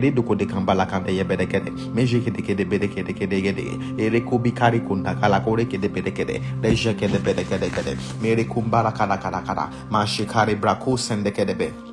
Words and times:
Riduko 0.00 0.34
de 0.34 0.46
kambala 0.46 0.86
kande 0.86 1.12
ye 1.12 1.24
bedekede, 1.24 1.70
meje 1.94 2.20
kede 2.24 2.42
kede 2.42 2.64
bedekede 2.64 3.12
kede 3.12 3.42
kede, 3.42 3.64
ere 3.98 4.20
kubi 4.20 4.52
kari 4.52 4.80
kunda 4.80 5.14
kala 5.20 5.40
kore 5.40 5.64
kede 5.66 5.88
bedekede, 5.88 6.40
reje 6.62 6.94
kede 6.94 7.18
bedekede 7.18 7.68
kede, 7.70 7.96
mere 8.22 8.44
kumbara 8.44 8.92
kada 8.92 9.16
kada 9.18 9.42
kada, 9.46 9.68
ma 9.90 10.06
shikari 10.06 10.54
braku 10.54 10.96
sende 10.98 11.30
kede 11.30 11.54
be. 11.58 11.89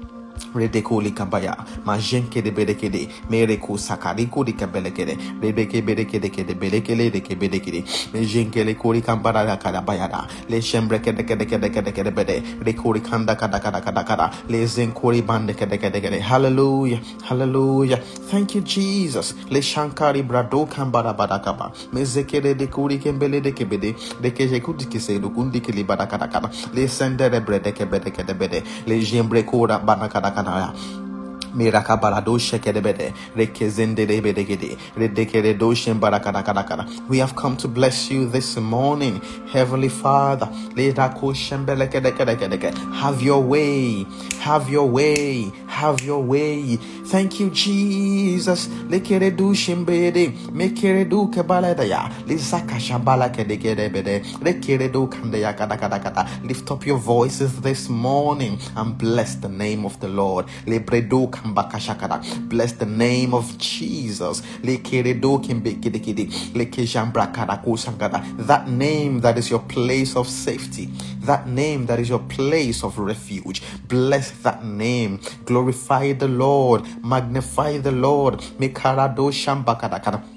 Redekoli 0.55 1.11
kabaya, 1.13 1.55
majenke 1.85 2.41
de 2.43 2.51
bedekede, 2.51 3.09
mereko 3.29 3.77
sakariko 3.77 4.45
de 4.45 4.53
kabelekede, 4.53 5.17
rebeke 5.41 5.81
bedekede 5.85 6.29
kede 6.31 6.55
bedekele 6.55 7.11
de 7.11 7.21
kebedekede, 7.21 7.83
mejenke 8.13 8.65
le 8.65 8.73
kori 8.75 9.01
kambara 9.01 9.45
da. 9.45 9.57
Kada 9.57 9.81
bayada, 9.81 10.27
le 10.49 10.61
shembre 10.61 10.99
kede 10.99 11.23
kede 11.27 11.45
kede 11.45 11.69
kede 11.69 11.91
kede 11.91 12.11
bede, 12.15 12.41
rekori 12.63 13.01
kanda 13.01 13.35
kada 13.35 13.59
kada 13.59 13.81
kada 13.81 14.03
kada, 14.03 14.31
le 14.47 14.65
zenkori 14.65 15.21
bande 15.25 15.53
kede 15.53 15.77
kede 15.77 15.99
kede, 16.01 16.19
hallelujah, 16.21 16.99
hallelujah, 17.23 17.97
thank 18.31 18.55
you 18.55 18.61
Jesus, 18.61 19.33
le 19.49 19.59
shankari 19.61 20.21
brado 20.23 20.65
kambara 20.69 21.13
badakaba, 21.13 21.71
mezekede 21.91 22.57
de 22.57 22.67
kori 22.67 22.97
kembele 22.99 23.41
de 23.43 23.51
kebede, 23.51 23.95
de 24.21 24.31
keje 24.31 24.61
kudi 24.61 24.85
kise 24.85 25.19
do 25.19 25.29
kundi 25.29 25.59
kili 25.59 25.83
badakada 25.83 26.27
kada, 26.31 26.49
le 26.73 26.87
sendere 26.87 27.39
brede 27.43 27.73
kebede 27.73 28.11
kede 28.13 28.33
bede, 28.37 28.63
le 28.85 28.99
jembre 29.01 29.43
kora 29.43 29.79
banakada 29.79 30.31
kada 30.37 30.69
We 37.09 37.19
have 37.19 37.35
come 37.35 37.55
to 37.57 37.67
bless 37.67 38.09
you 38.11 38.25
this 38.29 38.57
morning, 38.57 39.21
Heavenly 39.53 39.89
Father. 39.89 40.47
Have 43.01 43.21
your 43.21 43.41
way, 43.43 44.05
have 44.39 44.69
your 44.69 44.85
way, 44.89 45.51
have 45.67 46.03
your 46.05 46.23
way. 46.23 46.77
Thank 47.05 47.39
you, 47.39 47.49
Jesus. 47.49 48.69
Lift 56.43 56.71
up 56.71 56.85
your 56.85 56.97
voices 56.97 57.61
this 57.61 57.89
morning 57.89 58.57
and 58.75 58.97
bless 58.97 59.35
the 59.35 59.49
name 59.49 59.85
of 59.85 59.99
the 59.99 60.07
Lord. 60.07 60.45
Bless 61.53 62.73
the 62.73 62.85
name 62.85 63.33
of 63.33 63.57
Jesus. 63.57 64.41
That 68.37 68.67
name 68.67 69.19
that 69.21 69.37
is 69.37 69.49
your 69.49 69.59
place 69.59 70.15
of 70.15 70.27
safety. 70.27 70.89
That 71.21 71.47
name 71.47 71.85
that 71.87 71.99
is 71.99 72.09
your 72.09 72.19
place 72.19 72.83
of 72.83 72.97
refuge. 72.99 73.61
Bless 73.87 74.31
that 74.43 74.65
name. 74.65 75.19
Glorify 75.45 76.13
the 76.13 76.27
Lord. 76.27 76.83
Magnify 77.03 77.77
the 77.79 77.91
Lord. 77.91 78.39
Mekarado 78.59 79.31
shambakadakada 79.31 80.36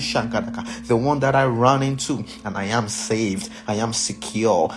Shankaraka. 0.00 0.86
The 0.86 0.96
one 0.96 1.20
that 1.20 1.34
I 1.34 1.46
run 1.46 1.82
into 1.82 2.24
and 2.44 2.56
I 2.56 2.64
am 2.64 2.88
saved. 2.88 3.50
I 3.66 3.74
am 3.74 3.92
secure. 3.92 4.70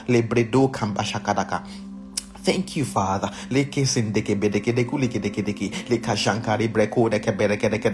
Thank 2.43 2.75
you, 2.75 2.85
Father. 2.85 3.29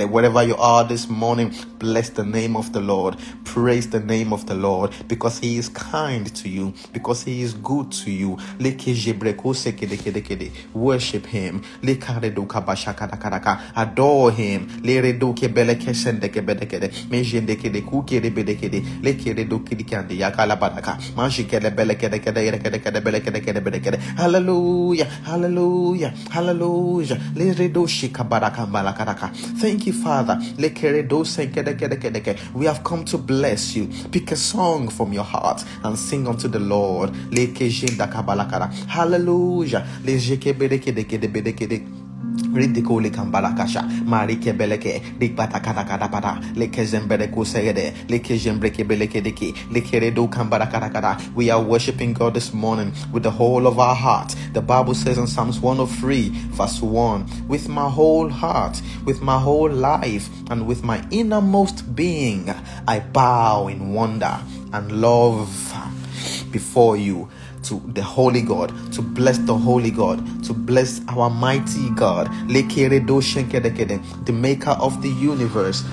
Wherever 0.09 0.44
you 0.44 0.56
are 0.56 0.88
this 0.88 1.09
morning, 1.09 1.52
bless 1.80 2.09
the 2.12 2.24
name 2.24 2.56
of 2.56 2.72
the 2.72 2.80
Lord. 2.80 3.18
Praise 3.44 3.90
the 3.90 4.00
name 4.00 4.31
of 4.31 4.46
the 4.46 4.56
Lord 4.56 4.91
because 5.07 5.40
He 5.40 5.57
is 5.57 5.69
kind 5.69 6.34
to 6.36 6.47
you, 6.50 6.74
because 6.94 7.24
He 7.24 7.41
is 7.41 7.53
good 7.56 7.91
to 8.06 8.12
you. 8.12 8.38
Worship 10.74 11.25
Him. 11.25 11.62
Adore 13.75 14.31
Him. 14.31 14.68
Le 24.24 24.37
Hallelujah, 24.38 25.06
hallelujah, 25.25 26.14
hallelujah. 26.30 27.16
Thank 29.58 29.88
you, 29.88 29.94
Father. 29.94 30.40
We 32.53 32.66
have 32.68 32.84
come 32.84 33.03
to 33.06 33.18
bless 33.18 33.75
you. 33.75 33.90
Pick 34.12 34.31
a 34.31 34.36
song 34.36 34.90
from 34.90 35.12
your 35.12 35.24
heart 35.24 35.64
and 35.84 35.98
sing 35.98 36.28
unto 36.28 36.48
the 36.48 36.59
Lord. 36.59 37.09
Hallelujah. 38.88 39.84
We 42.57 42.63
are 51.51 51.62
worshiping 51.62 52.13
God 52.13 52.34
this 52.34 52.53
morning 52.53 52.94
with 53.12 53.22
the 53.23 53.29
whole 53.29 53.68
of 53.68 53.78
our 53.78 53.94
heart. 53.94 54.35
The 54.53 54.62
Bible 54.62 54.95
says 54.95 55.19
in 55.19 55.28
Psalms 55.28 55.59
103, 55.59 56.29
verse 56.29 56.81
1, 56.81 57.47
with 57.47 57.69
my 57.69 57.88
whole 57.88 58.29
heart, 58.29 58.81
with 59.06 59.22
my 59.22 59.38
whole 59.38 59.69
life, 59.69 60.28
and 60.50 60.66
with 60.66 60.84
my 60.84 61.07
innermost 61.12 61.95
being, 61.95 62.50
I 62.88 63.01
bow 63.01 63.68
in 63.68 63.94
wonder 63.94 64.39
and 64.74 65.00
love 65.00 65.74
before 66.51 66.97
you 66.97 67.29
to 67.68 67.82
the 67.94 68.02
holy 68.02 68.42
God, 68.42 68.72
to 68.94 69.02
bless 69.02 69.38
the 69.40 69.54
holy 69.56 69.92
God, 69.92 70.20
to 70.46 70.54
bless 70.54 71.02
our 71.10 71.30
mighty 71.30 71.90
God, 71.96 72.30
the 72.48 74.34
maker 74.34 74.72
of 74.80 75.02
the 75.02 75.10
universe, 75.10 75.84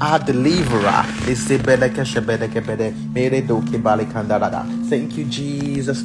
our 0.00 0.18
deliverer. 0.24 1.04
Thank 4.88 5.18
you, 5.18 5.24
Jesus. 5.24 6.04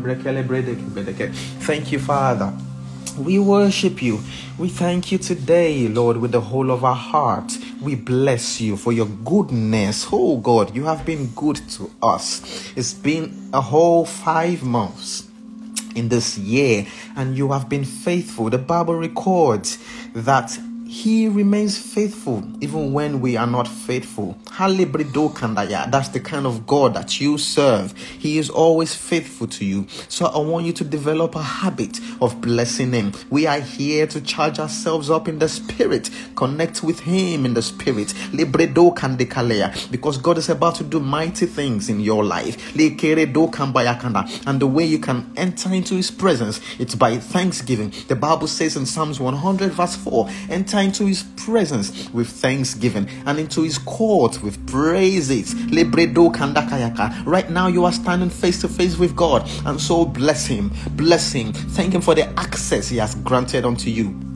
Thank 1.61 1.91
you, 1.91 1.99
Father. 1.99 2.53
We 3.17 3.39
worship 3.39 4.01
you. 4.01 4.19
We 4.57 4.69
thank 4.69 5.11
you 5.11 5.17
today, 5.17 5.87
Lord, 5.87 6.17
with 6.17 6.31
the 6.31 6.41
whole 6.41 6.71
of 6.71 6.83
our 6.83 6.95
heart. 6.95 7.57
We 7.81 7.95
bless 7.95 8.61
you 8.61 8.77
for 8.77 8.93
your 8.93 9.07
goodness. 9.07 10.07
Oh 10.11 10.37
God, 10.37 10.75
you 10.75 10.85
have 10.85 11.05
been 11.05 11.27
good 11.35 11.57
to 11.71 11.91
us. 12.01 12.71
It's 12.75 12.93
been 12.93 13.49
a 13.53 13.61
whole 13.61 14.05
five 14.05 14.63
months 14.63 15.27
in 15.95 16.09
this 16.09 16.37
year, 16.37 16.87
and 17.15 17.37
you 17.37 17.51
have 17.51 17.67
been 17.67 17.83
faithful. 17.83 18.49
The 18.49 18.57
Bible 18.57 18.95
records 18.95 19.77
that 20.13 20.57
He 20.91 21.29
remains 21.29 21.77
faithful 21.77 22.43
even 22.59 22.91
when 22.91 23.21
we 23.21 23.37
are 23.37 23.47
not 23.47 23.65
faithful. 23.65 24.37
That's 24.59 26.09
the 26.09 26.19
kind 26.21 26.45
of 26.45 26.67
God 26.67 26.93
that 26.95 27.21
you 27.21 27.37
serve. 27.37 27.97
He 27.97 28.37
is 28.37 28.49
always 28.49 28.93
faithful 28.93 29.47
to 29.47 29.63
you. 29.63 29.87
So 30.09 30.25
I 30.25 30.39
want 30.39 30.65
you 30.65 30.73
to 30.73 30.83
develop 30.83 31.35
a 31.35 31.41
habit 31.41 31.97
of 32.19 32.41
blessing 32.41 32.91
Him. 32.91 33.13
We 33.29 33.47
are 33.47 33.61
here 33.61 34.05
to 34.07 34.19
charge 34.19 34.59
ourselves 34.59 35.09
up 35.09 35.29
in 35.29 35.39
the 35.39 35.47
Spirit, 35.47 36.09
connect 36.35 36.83
with 36.83 36.99
Him 36.99 37.45
in 37.45 37.53
the 37.53 37.61
Spirit. 37.61 38.13
Because 39.91 40.17
God 40.17 40.37
is 40.37 40.49
about 40.49 40.75
to 40.75 40.83
do 40.83 40.99
mighty 40.99 41.45
things 41.45 41.87
in 41.87 42.01
your 42.01 42.25
life. 42.25 42.75
And 42.75 44.59
the 44.59 44.67
way 44.67 44.83
you 44.83 44.99
can 44.99 45.31
enter 45.37 45.73
into 45.73 45.95
His 45.95 46.11
presence, 46.11 46.59
it's 46.79 46.95
by 46.95 47.17
thanksgiving. 47.17 47.93
The 48.09 48.15
Bible 48.17 48.47
says 48.47 48.75
in 48.75 48.85
Psalms 48.85 49.21
100, 49.21 49.71
verse 49.71 49.95
4 49.95 50.29
enter 50.49 50.80
into 50.81 51.05
his 51.05 51.23
presence 51.35 52.09
with 52.11 52.27
thanksgiving 52.27 53.07
and 53.25 53.39
into 53.39 53.63
his 53.63 53.77
court 53.77 54.41
with 54.43 54.65
praises. 54.67 55.53
Right 57.25 57.49
now, 57.49 57.67
you 57.67 57.85
are 57.85 57.93
standing 57.93 58.29
face 58.29 58.61
to 58.61 58.67
face 58.67 58.97
with 58.97 59.15
God, 59.15 59.49
and 59.65 59.79
so 59.79 60.05
bless 60.05 60.45
him, 60.45 60.71
bless 60.91 61.31
him, 61.31 61.53
thank 61.53 61.93
him 61.93 62.01
for 62.01 62.15
the 62.15 62.27
access 62.39 62.89
he 62.89 62.97
has 62.97 63.15
granted 63.15 63.65
unto 63.65 63.89
you. 63.89 64.30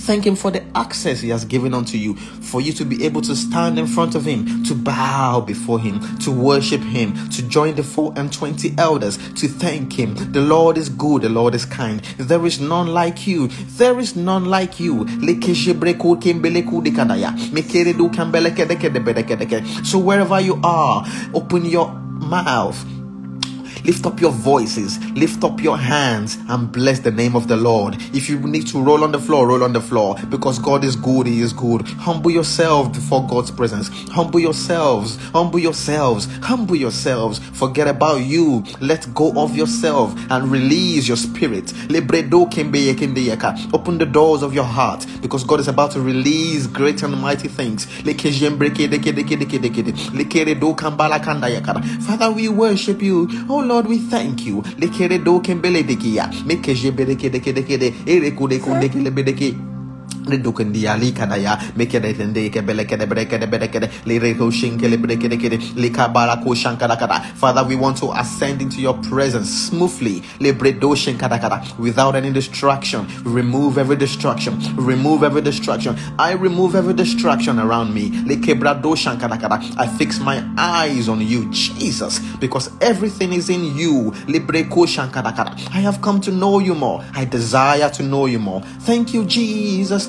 Thank 0.00 0.26
Him 0.26 0.34
for 0.34 0.50
the 0.50 0.62
access 0.74 1.20
He 1.20 1.28
has 1.28 1.44
given 1.44 1.74
unto 1.74 1.96
you, 1.96 2.16
for 2.16 2.60
you 2.60 2.72
to 2.72 2.84
be 2.84 3.04
able 3.04 3.20
to 3.22 3.36
stand 3.36 3.78
in 3.78 3.86
front 3.86 4.14
of 4.14 4.24
Him, 4.24 4.64
to 4.64 4.74
bow 4.74 5.40
before 5.40 5.78
Him, 5.78 6.00
to 6.18 6.30
worship 6.30 6.80
Him, 6.80 7.14
to 7.30 7.42
join 7.42 7.74
the 7.76 7.82
four 7.82 8.12
and 8.16 8.32
twenty 8.32 8.74
elders, 8.78 9.18
to 9.34 9.46
thank 9.46 9.92
Him. 9.92 10.14
The 10.32 10.40
Lord 10.40 10.78
is 10.78 10.88
good, 10.88 11.22
the 11.22 11.28
Lord 11.28 11.54
is 11.54 11.64
kind. 11.64 12.00
There 12.18 12.44
is 12.46 12.60
none 12.60 12.88
like 12.88 13.26
you. 13.26 13.48
There 13.48 13.98
is 14.00 14.16
none 14.16 14.46
like 14.46 14.80
you. 14.80 15.06
So 19.84 19.98
wherever 19.98 20.40
you 20.40 20.60
are, 20.64 21.06
open 21.34 21.64
your 21.64 21.92
mouth 21.92 22.99
Lift 23.84 24.06
up 24.06 24.20
your 24.20 24.32
voices, 24.32 24.98
lift 25.14 25.42
up 25.44 25.60
your 25.62 25.78
hands, 25.78 26.38
and 26.48 26.70
bless 26.70 27.00
the 27.00 27.10
name 27.10 27.34
of 27.34 27.48
the 27.48 27.56
Lord. 27.56 27.96
If 28.14 28.28
you 28.28 28.38
need 28.40 28.66
to 28.68 28.82
roll 28.82 29.04
on 29.04 29.12
the 29.12 29.18
floor, 29.18 29.48
roll 29.48 29.64
on 29.64 29.72
the 29.72 29.80
floor 29.80 30.16
because 30.28 30.58
God 30.58 30.84
is 30.84 30.96
good, 30.96 31.26
He 31.26 31.40
is 31.40 31.52
good. 31.52 31.82
Humble 31.82 32.30
yourself 32.30 32.92
before 32.92 33.26
God's 33.26 33.50
presence. 33.50 33.88
Humble 34.10 34.40
yourselves, 34.40 35.16
humble 35.32 35.58
yourselves, 35.58 36.26
humble 36.42 36.76
yourselves. 36.76 37.38
Forget 37.38 37.88
about 37.88 38.22
you. 38.22 38.64
Let 38.80 39.12
go 39.14 39.32
of 39.36 39.56
yourself 39.56 40.14
and 40.30 40.50
release 40.50 41.08
your 41.08 41.16
spirit. 41.16 41.72
Open 43.72 43.98
the 43.98 44.08
doors 44.10 44.42
of 44.42 44.54
your 44.54 44.64
heart 44.64 45.06
because 45.22 45.44
God 45.44 45.60
is 45.60 45.68
about 45.68 45.90
to 45.92 46.00
release 46.00 46.66
great 46.66 47.02
and 47.02 47.20
mighty 47.20 47.48
things. 47.48 47.86
Father, 52.06 52.30
we 52.32 52.48
worship 52.48 53.02
you. 53.02 53.28
Oh 53.48 53.60
Lord, 53.70 53.86
we 53.86 53.98
thank 53.98 54.46
you. 54.46 54.62
Lekere 54.78 55.22
do 55.24 55.40
kembele 55.40 55.84
dekia. 55.86 56.28
Mekeje 56.44 56.92
bedeke 56.92 57.30
deke 57.30 57.52
deke 57.54 57.78
de. 57.78 57.92
Ere 58.06 58.32
kude 58.32 58.58
kunde 58.58 58.90
brekede 63.10 63.46
bedekede 63.46 63.90
lireko 64.06 64.50
shinkele 64.50 64.96
brekede 64.96 65.36
kede 65.36 65.58
likabarako 65.76 66.54
shankadakada. 66.54 67.22
Father, 67.36 67.64
we 67.64 67.76
want 67.76 67.96
to 67.98 68.12
ascend 68.12 68.62
into 68.62 68.80
your 68.80 68.94
presence 69.08 69.50
smoothly 69.50 70.22
libredo 70.38 70.94
shankadakada 70.94 71.78
without 71.78 72.14
any 72.14 72.30
distraction. 72.32 73.06
Remove 73.24 73.78
every 73.78 73.96
distraction. 73.96 74.58
Remove 74.76 75.22
every 75.22 75.42
distraction. 75.42 75.96
I 76.18 76.32
remove 76.32 76.74
every 76.74 76.94
distraction 76.94 77.58
around 77.58 77.94
me. 77.94 78.10
Likebrado 78.10 78.94
shankadakada. 78.96 79.60
I 79.76 79.86
fix 79.86 80.20
my 80.20 80.42
eyes 80.56 81.08
on 81.08 81.20
you, 81.20 81.50
Jesus, 81.50 82.18
because 82.36 82.70
everything 82.80 83.32
is 83.32 83.50
in 83.50 83.76
you. 83.76 84.12
Libreko 84.26 84.86
shankadakada. 84.86 85.54
I 85.70 85.80
have 85.80 86.00
come 86.00 86.20
to 86.22 86.30
know 86.30 86.58
you 86.58 86.74
more. 86.74 87.04
I 87.14 87.24
desire 87.24 87.90
to 87.90 88.02
know 88.02 88.26
you 88.26 88.38
more. 88.38 88.60
Thank 88.80 89.14
you, 89.14 89.24
Jesus. 89.24 90.08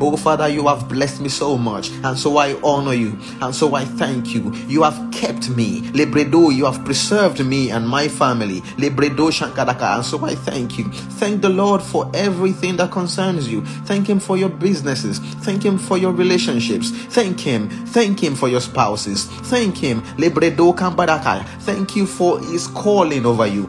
Oh 0.00 0.16
Father, 0.16 0.48
you 0.48 0.66
have 0.68 0.88
blessed 0.88 1.20
me 1.20 1.28
so 1.28 1.56
much, 1.56 1.90
and 2.02 2.18
so 2.18 2.36
I 2.36 2.54
honor 2.62 2.94
you, 2.94 3.18
and 3.40 3.54
so 3.54 3.74
I 3.74 3.84
thank 3.84 4.34
you. 4.34 4.52
You 4.68 4.82
have 4.82 5.10
kept 5.12 5.50
me, 5.50 5.82
Lebredo, 5.92 6.54
you 6.54 6.64
have 6.64 6.84
preserved 6.84 7.44
me 7.44 7.70
and 7.70 7.88
my 7.88 8.08
family, 8.08 8.60
Lebredo 8.76 9.30
Shankadaka, 9.30 9.96
and 9.96 10.04
so 10.04 10.24
I 10.24 10.34
thank 10.34 10.78
you. 10.78 10.84
Thank 11.18 11.42
the 11.42 11.48
Lord 11.48 11.82
for 11.82 12.10
everything 12.14 12.76
that 12.76 12.90
concerns 12.90 13.48
you. 13.50 13.64
Thank 13.86 14.08
Him 14.08 14.20
for 14.20 14.36
your 14.36 14.48
businesses. 14.48 15.18
Thank 15.18 15.64
Him 15.64 15.78
for 15.78 15.98
your 15.98 16.12
relationships. 16.12 16.90
Thank 16.90 17.40
Him. 17.40 17.68
Thank 17.86 18.22
Him 18.22 18.34
for 18.34 18.48
your 18.48 18.60
spouses. 18.60 19.24
Thank 19.24 19.78
Him. 19.78 20.02
Lebredo. 20.16 20.74
Thank 21.64 21.96
you 21.96 22.06
for 22.06 22.38
His 22.40 22.66
calling 22.68 23.24
over 23.24 23.46
you. 23.46 23.66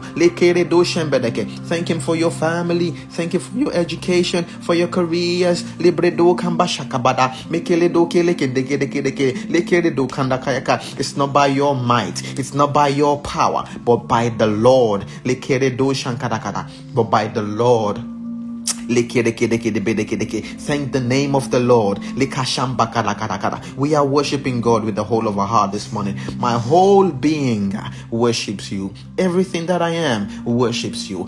Thank 1.68 1.88
Him 1.88 2.00
for 2.00 2.14
your 2.14 2.30
family. 2.30 2.90
Thank 2.90 3.32
you 3.32 3.40
for 3.40 3.56
your 3.56 3.72
education, 3.72 4.44
for 4.44 4.74
your 4.74 4.88
careers. 4.88 5.64
It's 10.98 11.16
not 11.16 11.32
by 11.32 11.46
your 11.46 11.74
might, 11.74 12.38
it's 12.38 12.52
not 12.54 12.72
by 12.74 12.88
your 12.88 13.20
power, 13.22 13.64
but 13.84 13.96
by 14.08 14.28
the 14.28 14.46
Lord. 14.46 15.06
But 16.94 17.10
by 17.10 17.28
the 17.28 17.42
Lord. 17.42 18.15
Thank 18.88 19.14
the 20.92 21.00
name 21.00 21.34
of 21.34 21.50
the 21.50 21.60
Lord. 21.60 21.98
We 23.76 23.94
are 23.94 24.06
worshiping 24.06 24.60
God 24.60 24.84
with 24.84 24.94
the 24.94 25.04
whole 25.04 25.26
of 25.26 25.38
our 25.38 25.46
heart 25.46 25.72
this 25.72 25.92
morning. 25.92 26.18
My 26.38 26.52
whole 26.52 27.10
being 27.10 27.74
worships 28.10 28.70
you. 28.70 28.94
Everything 29.18 29.66
that 29.66 29.82
I 29.82 29.90
am 29.90 30.44
worships 30.44 31.10
you. 31.10 31.26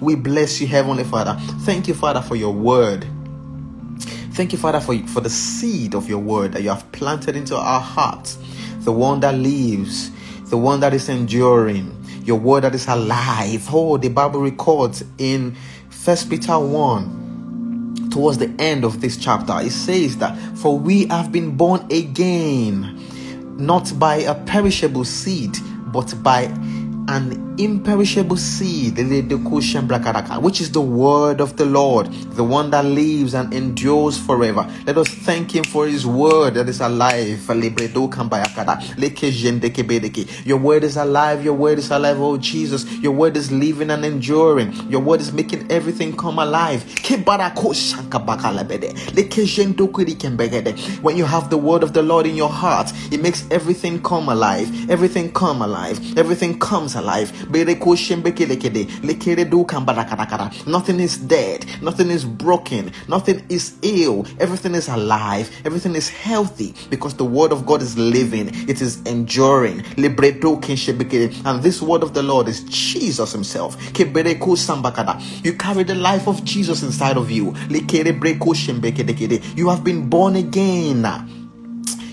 We 0.00 0.14
bless 0.14 0.60
you, 0.60 0.66
Heavenly 0.66 1.04
Father. 1.04 1.36
Thank 1.60 1.88
you, 1.88 1.94
Father, 1.94 2.22
for 2.22 2.36
your 2.36 2.52
word. 2.52 3.06
Thank 4.32 4.52
you, 4.52 4.58
Father, 4.58 4.80
for, 4.80 4.94
for 5.08 5.22
the 5.22 5.30
seed 5.30 5.94
of 5.94 6.10
your 6.10 6.18
word 6.18 6.52
that 6.52 6.62
you 6.62 6.68
have 6.68 6.92
planted 6.92 7.36
into 7.36 7.56
our 7.56 7.80
hearts, 7.80 8.36
the 8.80 8.92
one 8.92 9.20
that 9.20 9.34
lives 9.34 10.10
the 10.46 10.56
one 10.56 10.80
that 10.80 10.94
is 10.94 11.08
enduring, 11.08 12.04
your 12.24 12.38
word 12.38 12.62
that 12.64 12.74
is 12.74 12.86
alive. 12.86 13.66
Oh, 13.72 13.96
the 13.96 14.08
Bible 14.08 14.40
records 14.40 15.04
in 15.18 15.56
First 15.90 16.30
Peter 16.30 16.58
1, 16.58 18.10
towards 18.10 18.38
the 18.38 18.54
end 18.58 18.84
of 18.84 19.00
this 19.00 19.16
chapter, 19.16 19.54
it 19.60 19.72
says 19.72 20.18
that 20.18 20.36
for 20.56 20.78
we 20.78 21.06
have 21.06 21.32
been 21.32 21.56
born 21.56 21.86
again, 21.90 22.96
not 23.58 23.92
by 23.98 24.16
a 24.16 24.34
perishable 24.46 25.04
seed, 25.04 25.56
but 25.86 26.14
by 26.22 26.44
an 27.08 27.54
imperishable 27.58 28.36
seed, 28.36 28.98
which 28.98 30.60
is 30.60 30.72
the 30.72 30.80
word 30.80 31.40
of 31.40 31.56
the 31.56 31.64
Lord, 31.64 32.12
the 32.32 32.44
one 32.44 32.70
that 32.70 32.84
lives 32.84 33.34
and 33.34 33.54
endures 33.54 34.18
forever. 34.18 34.68
Let 34.86 34.98
us 34.98 35.08
thank 35.08 35.54
Him 35.54 35.64
for 35.64 35.86
His 35.86 36.04
word 36.06 36.54
that 36.54 36.68
is 36.68 36.80
alive. 36.80 37.48
Your 40.44 40.58
word 40.58 40.84
is 40.84 40.96
alive, 40.96 41.44
your 41.44 41.54
word 41.54 41.78
is 41.78 41.90
alive, 41.90 42.20
oh 42.20 42.36
Jesus. 42.36 42.84
Your 42.98 43.12
word 43.12 43.36
is 43.36 43.52
living 43.52 43.90
and 43.90 44.04
enduring. 44.04 44.72
Your 44.90 45.00
word 45.00 45.20
is 45.20 45.32
making 45.32 45.70
everything 45.70 46.16
come 46.16 46.38
alive. 46.38 46.82
When 51.02 51.16
you 51.16 51.24
have 51.24 51.50
the 51.50 51.58
word 51.58 51.82
of 51.82 51.92
the 51.92 52.02
Lord 52.02 52.26
in 52.26 52.36
your 52.36 52.48
heart, 52.48 52.92
it 53.12 53.22
makes 53.22 53.48
everything 53.50 54.02
come 54.02 54.28
alive. 54.28 54.90
Everything 54.90 55.32
come 55.32 55.62
alive. 55.62 56.18
Everything 56.18 56.58
comes 56.58 56.95
alive. 56.96 57.32
Nothing 60.66 61.00
is 61.00 61.16
dead. 61.18 61.66
Nothing 61.82 62.10
is 62.10 62.24
broken. 62.24 62.92
Nothing 63.08 63.44
is 63.48 63.74
ill. 63.82 64.26
Everything 64.40 64.74
is 64.74 64.88
alive. 64.88 65.50
Everything 65.64 65.94
is 65.94 66.08
healthy 66.08 66.74
because 66.90 67.14
the 67.14 67.24
word 67.24 67.52
of 67.52 67.66
God 67.66 67.82
is 67.82 67.96
living. 67.96 68.50
It 68.68 68.80
is 68.80 69.00
enduring. 69.02 69.84
And 69.96 71.62
this 71.62 71.82
word 71.82 72.02
of 72.02 72.14
the 72.14 72.22
Lord 72.22 72.48
is 72.48 72.62
Jesus 72.64 73.32
Himself. 73.32 73.76
You 73.98 75.52
carry 75.54 75.84
the 75.84 75.94
life 75.94 76.26
of 76.26 76.44
Jesus 76.44 76.82
inside 76.82 77.16
of 77.16 77.30
you. 77.30 77.54
You 79.56 79.68
have 79.68 79.84
been 79.84 80.08
born 80.08 80.36
again. 80.36 81.35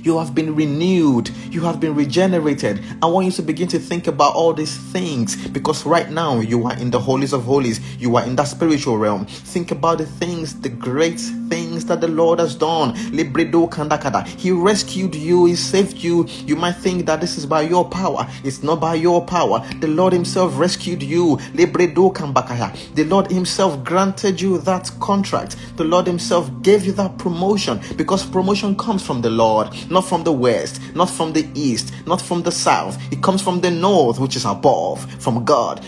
You 0.04 0.18
have 0.18 0.36
been 0.36 0.54
renewed. 0.54 1.30
You 1.50 1.62
have 1.62 1.80
been 1.80 1.96
regenerated. 1.96 2.84
I 3.02 3.06
want 3.06 3.26
you 3.26 3.32
to 3.32 3.42
begin 3.42 3.70
to 3.70 3.80
think 3.80 4.08
about 4.08 4.36
all 4.36 4.54
these 4.54 4.76
things 4.92 5.48
because 5.48 5.86
right 5.86 6.10
now 6.12 6.42
you 6.42 6.68
are 6.68 6.78
in 6.78 6.92
the 6.92 7.00
holies 7.00 7.32
of 7.32 7.46
holies. 7.46 7.80
You 7.96 8.18
are 8.18 8.26
in 8.26 8.36
that 8.36 8.50
spiritual 8.50 8.98
realm. 8.98 9.26
Think 9.26 9.72
about 9.72 10.00
the 10.00 10.06
things, 10.06 10.60
the 10.60 10.68
great 10.68 11.22
things 11.54 11.86
that 11.86 12.02
the 12.02 12.08
Lord 12.08 12.40
has 12.40 12.56
done. 12.56 12.96
He 12.96 14.52
rescued 14.52 15.14
you. 15.14 15.46
He 15.46 15.56
saved 15.56 15.98
you. 15.98 16.26
You 16.48 16.56
might 16.56 16.78
think 16.78 17.06
that 17.06 17.22
this 17.22 17.38
is 17.38 17.46
by 17.46 17.62
your 17.62 17.88
power. 17.88 18.28
It's 18.44 18.64
not 18.64 18.80
by 18.80 18.96
your 18.96 19.24
power. 19.24 19.60
The 19.80 19.88
Lord 19.88 20.14
Himself 20.14 20.58
rescued 20.58 21.04
you. 21.04 21.38
The 21.54 23.06
Lord 23.08 23.32
Himself 23.32 23.84
granted 23.84 24.42
you 24.42 24.58
that 24.60 24.90
contract. 25.00 25.58
The 25.78 25.84
Lord 25.84 26.08
Himself 26.08 26.50
gave 26.64 26.86
you 26.86 26.92
that 26.94 27.20
promotion 27.20 27.80
because 27.98 28.26
promotion 28.26 28.76
comes 28.76 29.06
from 29.06 29.22
the 29.22 29.30
Lord, 29.30 29.68
not 29.92 30.06
from 30.06 30.24
the 30.24 30.32
west, 30.32 30.82
not 30.96 31.10
from 31.10 31.34
the 31.34 31.48
east, 31.54 31.94
not 32.08 32.20
from 32.20 32.42
the 32.42 32.52
south. 32.52 32.98
It 33.12 33.22
comes 33.22 33.44
from 33.44 33.62
the 33.62 33.70
north, 33.70 34.18
which 34.20 34.36
is 34.36 34.46
above, 34.46 35.06
from 35.22 35.46
God. 35.46 35.84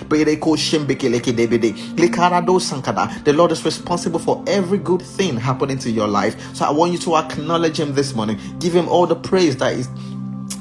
The 3.26 3.34
Lord 3.36 3.52
is 3.52 3.66
responsible 3.66 4.20
for 4.20 4.44
every 4.46 4.78
good 4.78 5.02
thing 5.02 5.38
happening 5.56 5.78
to 5.80 5.90
your 5.90 6.08
life. 6.08 6.36
So 6.54 6.66
I 6.66 6.72
want 6.72 6.92
you 6.92 6.98
to 7.00 7.16
acknowledge 7.16 7.80
Him 7.80 7.94
this 7.94 8.14
morning. 8.14 8.38
Give 8.60 8.74
Him 8.74 8.90
all 8.90 9.08
the 9.08 9.16
praise 9.16 9.56
that 9.58 9.74
is 9.74 9.88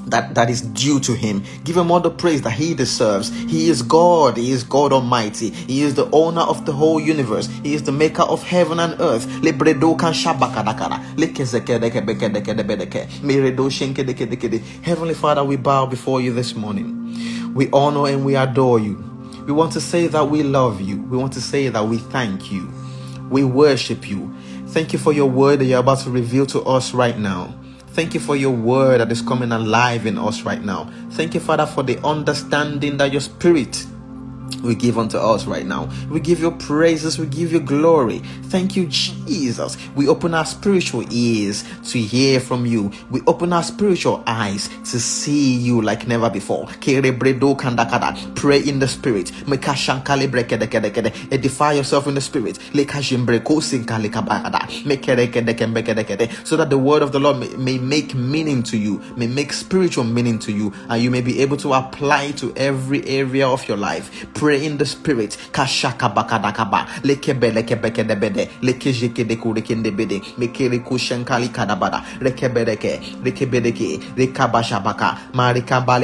that, 0.06 0.34
that 0.34 0.50
is 0.50 0.60
due 0.60 1.00
to 1.00 1.14
him. 1.14 1.42
Give 1.64 1.76
him 1.76 1.90
all 1.90 1.98
the 1.98 2.10
praise 2.10 2.42
that 2.42 2.52
he 2.52 2.74
deserves. 2.74 3.30
He 3.50 3.68
is 3.68 3.82
God. 3.82 4.36
He 4.36 4.52
is 4.52 4.62
God 4.62 4.92
Almighty. 4.92 5.50
He 5.50 5.82
is 5.82 5.94
the 5.94 6.08
owner 6.12 6.42
of 6.42 6.66
the 6.66 6.72
whole 6.72 7.00
universe. 7.00 7.48
He 7.62 7.74
is 7.74 7.82
the 7.82 7.90
maker 7.90 8.22
of 8.22 8.42
heaven 8.42 8.78
and 8.78 9.00
earth. 9.00 9.24
Heavenly 14.82 15.14
Father, 15.14 15.44
we 15.44 15.56
bow 15.56 15.86
before 15.86 16.20
you 16.20 16.32
this 16.32 16.54
morning. 16.54 17.54
We 17.54 17.70
honor 17.72 18.06
and 18.06 18.24
we 18.24 18.36
adore 18.36 18.78
you. 18.78 19.02
We 19.46 19.52
want 19.52 19.72
to 19.72 19.80
say 19.80 20.06
that 20.06 20.30
we 20.30 20.42
love 20.42 20.80
you. 20.80 21.00
We 21.02 21.18
want 21.18 21.32
to 21.34 21.40
say 21.40 21.68
that 21.68 21.86
we 21.86 21.98
thank 21.98 22.52
you. 22.52 22.70
We 23.30 23.42
worship 23.44 24.08
you. 24.08 24.34
Thank 24.74 24.92
you 24.92 24.98
for 24.98 25.12
your 25.12 25.30
word 25.30 25.60
that 25.60 25.66
you're 25.66 25.78
about 25.78 26.00
to 26.00 26.10
reveal 26.10 26.46
to 26.46 26.60
us 26.62 26.92
right 26.92 27.16
now. 27.16 27.54
Thank 27.90 28.12
you 28.12 28.18
for 28.18 28.34
your 28.34 28.50
word 28.50 29.00
that 29.00 29.12
is 29.12 29.22
coming 29.22 29.52
alive 29.52 30.04
in 30.04 30.18
us 30.18 30.42
right 30.42 30.60
now. 30.60 30.90
Thank 31.12 31.34
you, 31.34 31.38
Father, 31.38 31.64
for 31.64 31.84
the 31.84 31.96
understanding 32.04 32.96
that 32.96 33.12
your 33.12 33.20
spirit 33.20 33.86
we 34.64 34.74
give 34.74 34.98
unto 34.98 35.18
us 35.18 35.44
right 35.44 35.66
now. 35.66 35.90
We 36.10 36.20
give 36.20 36.40
you 36.40 36.50
praises, 36.50 37.18
we 37.18 37.26
give 37.26 37.52
you 37.52 37.60
glory. 37.60 38.20
Thank 38.44 38.76
you, 38.76 38.86
Jesus. 38.86 39.76
We 39.94 40.08
open 40.08 40.32
our 40.34 40.46
spiritual 40.46 41.04
ears 41.10 41.64
to 41.90 41.98
hear 41.98 42.40
from 42.40 42.64
you. 42.66 42.90
We 43.10 43.20
open 43.26 43.52
our 43.52 43.62
spiritual 43.62 44.22
eyes 44.26 44.68
to 44.90 44.98
see 45.00 45.54
you 45.56 45.82
like 45.82 46.06
never 46.06 46.30
before. 46.30 46.66
Pray 48.34 48.60
in 48.60 48.78
the 48.78 48.88
spirit. 48.88 49.32
Edify 51.32 51.72
yourself 51.72 52.06
in 52.06 52.14
the 52.14 52.20
spirit. 52.20 52.58
So 56.44 56.56
that 56.56 56.70
the 56.70 56.78
word 56.78 57.02
of 57.02 57.12
the 57.12 57.20
Lord 57.20 57.38
may, 57.38 57.48
may 57.56 57.78
make 57.78 58.14
meaning 58.14 58.62
to 58.64 58.78
you, 58.78 59.02
may 59.16 59.26
make 59.26 59.52
spiritual 59.52 60.04
meaning 60.04 60.38
to 60.40 60.52
you, 60.52 60.72
and 60.88 61.02
you 61.02 61.10
may 61.10 61.20
be 61.20 61.40
able 61.40 61.56
to 61.58 61.72
apply 61.74 62.30
to 62.32 62.54
every 62.56 63.06
area 63.06 63.46
of 63.46 63.66
your 63.68 63.76
life 63.76 64.32
pray 64.34 64.64
in 64.66 64.76
the 64.76 64.86
spirit. 64.86 65.36
Kashaka 65.52 66.08
bakadakaba. 66.14 66.86
Lekebe 67.02 67.52
lekebe 67.52 67.90
kedebede. 67.90 68.48
Lekejeke 68.62 69.24
dekurekendebede. 69.24 70.20
Mekere 70.38 70.78
kushankali 70.80 71.48
kadabada. 71.48 72.02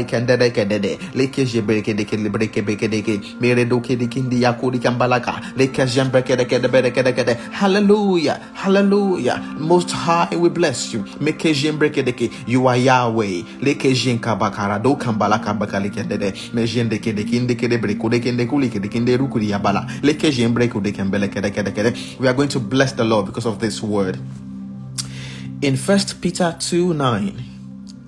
Kendedeke. 0.05 0.99
Lekejebeke 1.15 1.83
deke 7.05 7.37
Hallelujah. 7.53 8.41
Hallelujah. 8.55 9.39
Most 9.59 9.91
high 9.91 10.37
we 10.37 10.49
bless 10.49 10.93
you. 10.93 11.05
Deke. 12.05 12.31
You 12.47 12.67
are 12.67 12.77
Yahweh. 12.77 13.43
Lekejenkabakara. 13.61 14.83
Do 14.83 14.97
kambalaka 14.97 15.55
bakalikendede. 15.59 16.33
Mejendeke 16.55 17.13
deke 17.15 18.20
we 22.21 22.29
are 22.29 22.35
going 22.35 22.49
to 22.49 22.61
bless 22.61 22.93
the 22.93 23.05
Lord 23.05 23.27
because 23.27 23.47
of 23.47 23.59
this 23.59 23.83
word. 23.83 24.19
In 25.63 25.77
First 25.77 26.21
Peter 26.21 26.57
2 26.59 26.95
9, 26.95 27.45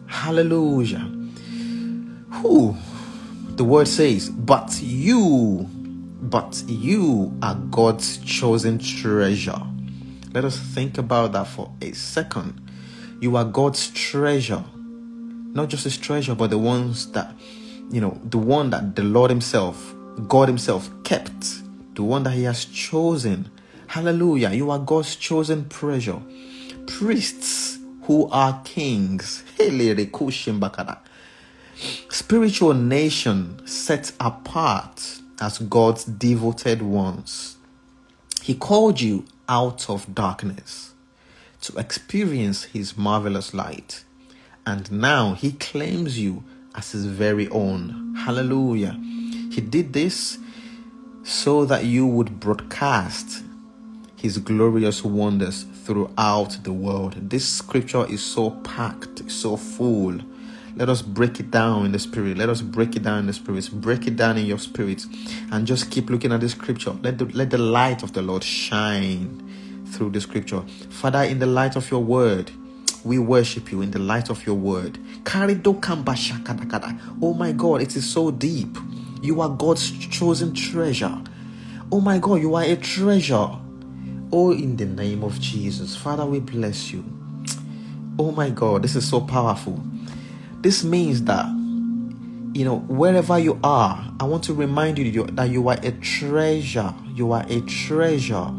hallelujah. 0.06 1.10
Who 2.30 2.76
the 3.56 3.64
word 3.64 3.86
says, 3.86 4.30
but 4.30 4.80
you, 4.82 5.68
but 6.22 6.62
you 6.66 7.36
are 7.42 7.54
God's 7.54 8.18
chosen 8.18 8.78
treasure. 8.78 9.60
Let 10.32 10.44
us 10.46 10.58
think 10.58 10.96
about 10.96 11.32
that 11.32 11.46
for 11.46 11.70
a 11.82 11.92
second. 11.92 12.58
You 13.20 13.36
are 13.36 13.44
God's 13.44 13.90
treasure. 13.90 14.64
Not 14.74 15.68
just 15.68 15.84
his 15.84 15.98
treasure, 15.98 16.34
but 16.34 16.48
the 16.48 16.58
ones 16.58 17.12
that, 17.12 17.34
you 17.90 18.00
know, 18.00 18.18
the 18.24 18.38
one 18.38 18.70
that 18.70 18.96
the 18.96 19.02
Lord 19.02 19.30
Himself 19.30 19.94
God 20.28 20.48
Himself 20.48 20.90
kept, 21.04 21.62
the 21.94 22.02
one 22.02 22.22
that 22.24 22.32
He 22.32 22.44
has 22.44 22.64
chosen. 22.64 23.50
Hallelujah. 23.86 24.50
You 24.50 24.70
are 24.70 24.78
God's 24.78 25.16
chosen 25.16 25.68
treasure. 25.68 26.20
Priests 26.86 27.78
who 28.04 28.28
are 28.30 28.60
kings. 28.64 29.44
Spiritual 32.08 32.74
nation 32.74 33.66
set 33.66 34.12
apart 34.20 35.20
as 35.40 35.58
God's 35.58 36.04
devoted 36.04 36.82
ones. 36.82 37.56
He 38.42 38.54
called 38.54 39.00
you 39.00 39.24
out 39.48 39.88
of 39.88 40.14
darkness 40.14 40.94
to 41.62 41.76
experience 41.78 42.64
His 42.64 42.96
marvelous 42.96 43.54
light. 43.54 44.04
And 44.66 44.90
now 44.90 45.34
He 45.34 45.52
claims 45.52 46.18
you 46.18 46.44
as 46.74 46.92
His 46.92 47.06
very 47.06 47.48
own. 47.48 48.14
Hallelujah. 48.16 48.98
He 49.52 49.60
did 49.60 49.92
this 49.92 50.38
so 51.24 51.66
that 51.66 51.84
you 51.84 52.06
would 52.06 52.40
broadcast 52.40 53.42
his 54.16 54.38
glorious 54.38 55.04
wonders 55.04 55.64
throughout 55.84 56.56
the 56.62 56.72
world. 56.72 57.28
This 57.28 57.46
scripture 57.46 58.06
is 58.08 58.24
so 58.24 58.52
packed, 58.62 59.30
so 59.30 59.58
full. 59.58 60.18
Let 60.74 60.88
us 60.88 61.02
break 61.02 61.38
it 61.38 61.50
down 61.50 61.84
in 61.84 61.92
the 61.92 61.98
spirit. 61.98 62.38
Let 62.38 62.48
us 62.48 62.62
break 62.62 62.96
it 62.96 63.02
down 63.02 63.18
in 63.18 63.26
the 63.26 63.34
spirit. 63.34 63.68
Break 63.72 64.06
it 64.06 64.16
down 64.16 64.38
in 64.38 64.46
your 64.46 64.58
spirit 64.58 65.04
and 65.50 65.66
just 65.66 65.90
keep 65.90 66.08
looking 66.08 66.32
at 66.32 66.40
the 66.40 66.48
scripture. 66.48 66.92
Let 67.02 67.18
the, 67.18 67.26
let 67.26 67.50
the 67.50 67.58
light 67.58 68.02
of 68.02 68.14
the 68.14 68.22
Lord 68.22 68.42
shine 68.42 69.84
through 69.92 70.12
the 70.12 70.20
scripture. 70.22 70.62
Father, 70.88 71.24
in 71.24 71.40
the 71.40 71.46
light 71.46 71.76
of 71.76 71.90
your 71.90 72.02
word, 72.02 72.50
we 73.04 73.18
worship 73.18 73.70
you 73.70 73.82
in 73.82 73.90
the 73.90 73.98
light 73.98 74.30
of 74.30 74.46
your 74.46 74.54
word. 74.54 74.98
Oh 77.20 77.34
my 77.34 77.52
God, 77.52 77.82
it 77.82 77.96
is 77.96 78.10
so 78.10 78.30
deep. 78.30 78.78
You 79.22 79.40
are 79.40 79.48
God's 79.48 79.90
chosen 80.08 80.52
treasure. 80.52 81.16
Oh 81.92 82.00
my 82.00 82.18
God, 82.18 82.40
you 82.40 82.54
are 82.56 82.64
a 82.64 82.74
treasure. 82.74 83.48
Oh, 84.32 84.50
in 84.50 84.76
the 84.76 84.86
name 84.86 85.22
of 85.22 85.38
Jesus. 85.38 85.94
Father, 85.94 86.26
we 86.26 86.40
bless 86.40 86.90
you. 86.90 87.04
Oh 88.18 88.32
my 88.32 88.50
God, 88.50 88.82
this 88.82 88.96
is 88.96 89.08
so 89.08 89.20
powerful. 89.20 89.80
This 90.60 90.82
means 90.82 91.22
that, 91.24 91.46
you 92.54 92.64
know, 92.64 92.80
wherever 92.88 93.38
you 93.38 93.60
are, 93.62 94.12
I 94.18 94.24
want 94.24 94.42
to 94.44 94.54
remind 94.54 94.98
you 94.98 95.24
that 95.26 95.50
you 95.50 95.68
are 95.68 95.78
a 95.82 95.92
treasure. 95.92 96.92
You 97.14 97.32
are 97.32 97.44
a 97.48 97.60
treasure. 97.60 98.52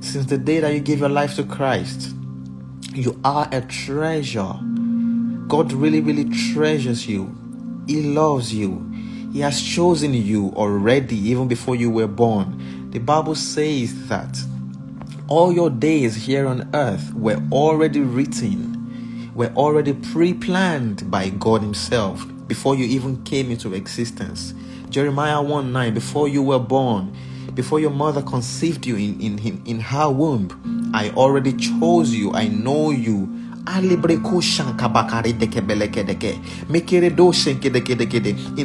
Since 0.00 0.26
the 0.26 0.36
day 0.36 0.60
that 0.60 0.74
you 0.74 0.80
gave 0.80 1.00
your 1.00 1.08
life 1.08 1.36
to 1.36 1.44
Christ, 1.44 2.14
you 2.92 3.18
are 3.24 3.48
a 3.52 3.62
treasure. 3.62 4.54
God 5.48 5.72
really, 5.72 6.00
really 6.00 6.28
treasures 6.52 7.08
you. 7.08 7.34
He 7.86 8.02
loves 8.02 8.52
you. 8.54 8.93
He 9.34 9.40
has 9.40 9.60
chosen 9.60 10.14
you 10.14 10.52
already, 10.54 11.16
even 11.16 11.48
before 11.48 11.74
you 11.74 11.90
were 11.90 12.06
born. 12.06 12.88
The 12.92 13.00
Bible 13.00 13.34
says 13.34 14.06
that 14.06 14.38
all 15.26 15.52
your 15.52 15.70
days 15.70 16.14
here 16.14 16.46
on 16.46 16.70
earth 16.72 17.12
were 17.14 17.42
already 17.50 17.98
written, 17.98 19.32
were 19.34 19.52
already 19.56 19.92
pre 19.92 20.34
planned 20.34 21.10
by 21.10 21.30
God 21.30 21.62
Himself 21.62 22.24
before 22.46 22.76
you 22.76 22.84
even 22.84 23.24
came 23.24 23.50
into 23.50 23.74
existence. 23.74 24.54
Jeremiah 24.88 25.42
1 25.42 25.72
9, 25.72 25.94
before 25.94 26.28
you 26.28 26.40
were 26.40 26.60
born, 26.60 27.12
before 27.54 27.80
your 27.80 27.90
mother 27.90 28.22
conceived 28.22 28.86
you 28.86 28.94
in, 28.94 29.20
in, 29.20 29.62
in 29.66 29.80
her 29.80 30.08
womb, 30.10 30.92
I 30.94 31.10
already 31.10 31.54
chose 31.54 32.14
you. 32.14 32.32
I 32.34 32.46
know 32.46 32.92
you. 32.92 33.28
In 33.66 33.88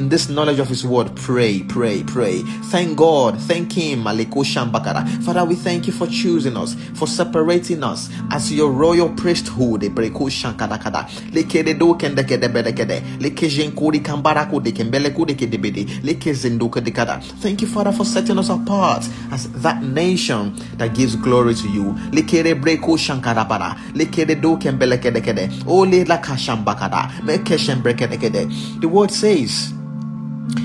this 0.09 0.29
knowledge 0.29 0.59
of 0.59 0.67
His 0.67 0.85
word, 0.85 1.15
pray, 1.15 1.63
pray, 1.63 2.03
pray. 2.03 2.41
Thank 2.69 2.97
God. 2.97 3.39
Thank 3.39 3.71
Him. 3.71 4.03
Father, 4.03 5.45
we 5.45 5.55
thank 5.55 5.87
you 5.87 5.93
for 5.93 6.05
choosing 6.05 6.57
us, 6.57 6.75
for 6.95 7.07
separating 7.07 7.81
us 7.81 8.09
as 8.29 8.51
your 8.51 8.71
royal 8.71 9.07
priesthood. 9.09 9.83
Lekeredo 11.33 11.93
kendekedebedekede. 11.95 13.01
Lekejenkuri 13.19 13.99
kambarako 14.01 14.59
dekembeleku 14.59 15.25
dekedebede. 15.25 15.85
Lekezendokedekada. 16.03 17.21
Thank 17.41 17.61
you, 17.61 17.67
Father, 17.69 17.93
for 17.93 18.05
setting 18.05 18.37
us 18.37 18.49
apart 18.49 19.07
as 19.31 19.47
that 19.61 19.81
nation 19.81 20.53
that 20.77 20.93
gives 20.93 21.15
glory 21.15 21.55
to 21.55 21.69
you. 21.69 21.95
Kembele 24.59 24.88
the 28.79 28.87
word 28.87 29.11
says 29.11 29.73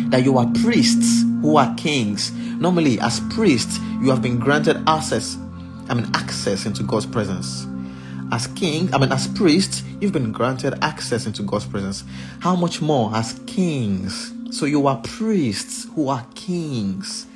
that 0.08 0.22
you 0.24 0.38
are 0.38 0.46
priests 0.62 1.22
who 1.42 1.56
are 1.56 1.74
kings. 1.74 2.32
Normally, 2.32 2.98
as 3.00 3.20
priests, 3.34 3.78
you 4.00 4.10
have 4.10 4.22
been 4.22 4.38
granted 4.38 4.82
access, 4.86 5.36
I 5.88 5.94
mean, 5.94 6.10
access 6.14 6.66
into 6.66 6.82
God's 6.82 7.06
presence. 7.06 7.66
As 8.32 8.46
king, 8.48 8.92
I 8.94 8.98
mean, 8.98 9.12
as 9.12 9.28
priests, 9.28 9.82
you've 10.00 10.12
been 10.12 10.32
granted 10.32 10.74
access 10.82 11.26
into 11.26 11.42
God's 11.42 11.66
presence. 11.66 12.04
How 12.40 12.56
much 12.56 12.80
more 12.80 13.14
as 13.14 13.38
kings? 13.46 14.32
So 14.50 14.66
you 14.66 14.86
are 14.86 14.96
priests 15.02 15.86
who 15.94 16.08
are 16.08 16.24
kings. 16.34 17.26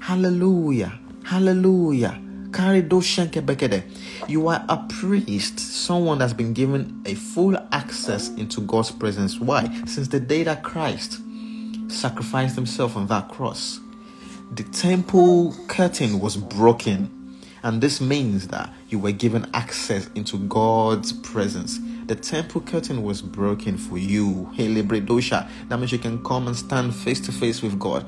Hallelujah. 0.00 0.98
Hallelujah. 1.24 2.20
You 4.28 4.48
are 4.48 4.64
a 4.68 4.76
priest, 4.88 5.58
someone 5.58 6.18
that's 6.18 6.34
been 6.34 6.52
given 6.52 7.02
a 7.06 7.14
full 7.14 7.56
access 7.72 8.28
into 8.34 8.60
God's 8.60 8.90
presence. 8.90 9.40
Why? 9.40 9.68
Since 9.86 10.08
the 10.08 10.20
day 10.20 10.42
that 10.44 10.62
Christ 10.62 11.18
sacrificed 11.88 12.54
himself 12.54 12.94
on 12.96 13.06
that 13.06 13.28
cross, 13.30 13.80
the 14.54 14.64
temple 14.64 15.56
curtain 15.66 16.20
was 16.20 16.36
broken. 16.36 17.18
And 17.62 17.80
this 17.80 18.00
means 18.00 18.48
that 18.48 18.70
you 18.88 18.98
were 18.98 19.12
given 19.12 19.46
access 19.54 20.10
into 20.14 20.36
God's 20.36 21.12
presence. 21.12 21.78
The 22.06 22.16
temple 22.16 22.60
curtain 22.60 23.02
was 23.04 23.22
broken 23.22 23.78
for 23.78 23.96
you. 23.96 24.50
Hey, 24.54 24.66
That 24.66 25.78
means 25.78 25.92
you 25.92 25.98
can 25.98 26.22
come 26.24 26.48
and 26.48 26.56
stand 26.56 26.94
face 26.94 27.20
to 27.20 27.32
face 27.32 27.62
with 27.62 27.78
God. 27.78 28.04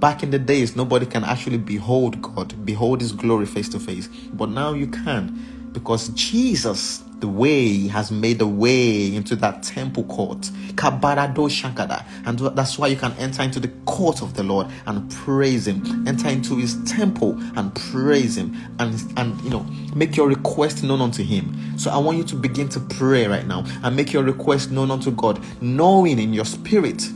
Back 0.00 0.22
in 0.22 0.30
the 0.30 0.38
days, 0.38 0.76
nobody 0.76 1.06
can 1.06 1.24
actually 1.24 1.58
behold 1.58 2.20
God, 2.20 2.66
behold 2.66 3.00
His 3.00 3.12
glory 3.12 3.46
face 3.46 3.68
to 3.70 3.80
face. 3.80 4.08
But 4.32 4.50
now 4.50 4.72
you 4.74 4.86
can 4.86 5.70
because 5.74 6.08
Jesus, 6.10 6.98
the 7.18 7.28
way, 7.28 7.88
has 7.88 8.10
made 8.10 8.40
a 8.40 8.46
way 8.46 9.14
into 9.14 9.36
that 9.36 9.62
temple 9.62 10.04
court. 10.04 10.50
And 10.78 12.38
that's 12.38 12.78
why 12.78 12.86
you 12.86 12.96
can 12.96 13.12
enter 13.18 13.42
into 13.42 13.60
the 13.60 13.68
court 13.84 14.22
of 14.22 14.34
the 14.34 14.42
Lord 14.42 14.68
and 14.86 15.10
praise 15.10 15.66
Him. 15.66 16.06
Enter 16.08 16.28
into 16.28 16.56
His 16.56 16.82
temple 16.84 17.38
and 17.56 17.74
praise 17.74 18.36
Him. 18.36 18.56
And, 18.78 19.02
and 19.16 19.40
you 19.42 19.50
know, 19.50 19.66
make 19.94 20.16
your 20.16 20.28
request 20.28 20.84
known 20.84 21.00
unto 21.00 21.22
Him. 21.24 21.78
So 21.78 21.90
I 21.90 21.98
want 21.98 22.18
you 22.18 22.24
to 22.24 22.36
begin 22.36 22.68
to 22.70 22.80
pray 22.80 23.26
right 23.26 23.46
now 23.46 23.64
and 23.82 23.96
make 23.96 24.12
your 24.12 24.22
request 24.22 24.70
known 24.70 24.90
unto 24.90 25.10
God, 25.10 25.42
knowing 25.60 26.18
in 26.18 26.32
your 26.32 26.44
spirit 26.44 27.10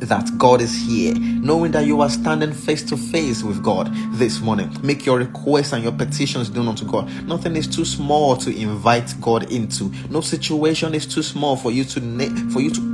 that 0.00 0.30
God 0.38 0.60
is 0.60 0.74
here, 0.74 1.14
knowing 1.14 1.72
that 1.72 1.86
you 1.86 2.00
are 2.00 2.10
standing 2.10 2.52
face 2.52 2.82
to 2.84 2.96
face 2.96 3.42
with 3.42 3.62
God 3.62 3.90
this 4.12 4.40
morning. 4.40 4.74
Make 4.82 5.06
your 5.06 5.18
requests 5.18 5.72
and 5.72 5.82
your 5.82 5.92
petitions 5.92 6.50
known 6.50 6.68
unto 6.68 6.84
God. 6.84 7.10
Nothing 7.26 7.56
is 7.56 7.66
too 7.66 7.84
small 7.84 8.36
to 8.38 8.54
invite 8.54 9.14
God 9.20 9.50
into. 9.50 9.92
No 10.10 10.20
situation 10.20 10.94
is 10.94 11.06
too 11.06 11.22
small 11.22 11.56
for 11.56 11.70
you 11.70 11.84
to 11.84 12.00
for 12.50 12.60
you 12.60 12.70
to 12.70 12.93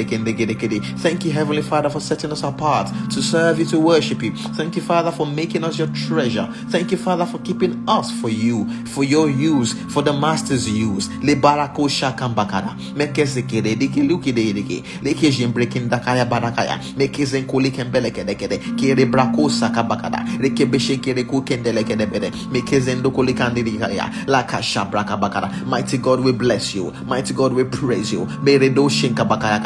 Thank 0.03 1.25
you, 1.25 1.31
Heavenly 1.31 1.61
Father, 1.61 1.89
for 1.89 1.99
setting 1.99 2.31
us 2.31 2.43
apart 2.43 2.89
to 3.11 3.21
serve 3.21 3.59
you, 3.59 3.65
to 3.65 3.79
worship 3.79 4.21
you. 4.23 4.35
Thank 4.35 4.75
you, 4.75 4.81
Father, 4.81 5.11
for 5.11 5.25
making 5.25 5.63
us 5.63 5.77
your 5.77 5.87
treasure. 5.89 6.47
Thank 6.69 6.91
you, 6.91 6.97
Father, 6.97 7.25
for 7.25 7.39
keeping 7.39 7.83
us 7.87 8.11
for 8.21 8.29
you, 8.29 8.65
for 8.85 9.03
your 9.03 9.29
use, 9.29 9.73
for 9.93 10.01
the 10.01 10.13
Master's 10.13 10.69
use. 10.69 11.09
Le 11.23 11.35
barako 11.35 11.87
shakambakara. 11.89 12.75
Mekezekede 12.95 13.75
diki 13.75 14.03
luki 14.07 14.33
de 14.33 14.53
diki. 14.53 14.83
Leke 15.03 15.31
jimbrekin 15.31 15.89
dakaya 15.89 16.25
barakaya. 16.25 16.79
Mekezen 16.97 17.45
kuli 17.47 17.71
kembeleke 17.71 18.23
dekede. 18.25 18.59
Kere 18.77 19.05
brako 19.05 19.49
sakabakada. 19.49 20.25
Reke 20.39 20.65
beshe 20.65 20.97
kere 21.01 21.23
kukendeleke 21.23 21.95
debede. 21.97 22.31
Mekezen 22.51 23.01
dokuli 23.03 23.33
kandidikaya. 23.33 24.11
Laka 24.27 24.61
shabraka 24.61 25.17
bakara. 25.19 25.51
Mighty 25.65 25.97
God, 25.97 26.21
we 26.21 26.31
bless 26.31 26.75
you. 26.75 26.91
Mighty 27.07 27.33
God, 27.33 27.53
we 27.53 27.63
praise 27.63 28.11
you. 28.13 28.25
Meredo 28.43 28.89
shinkabakaya 28.89 29.59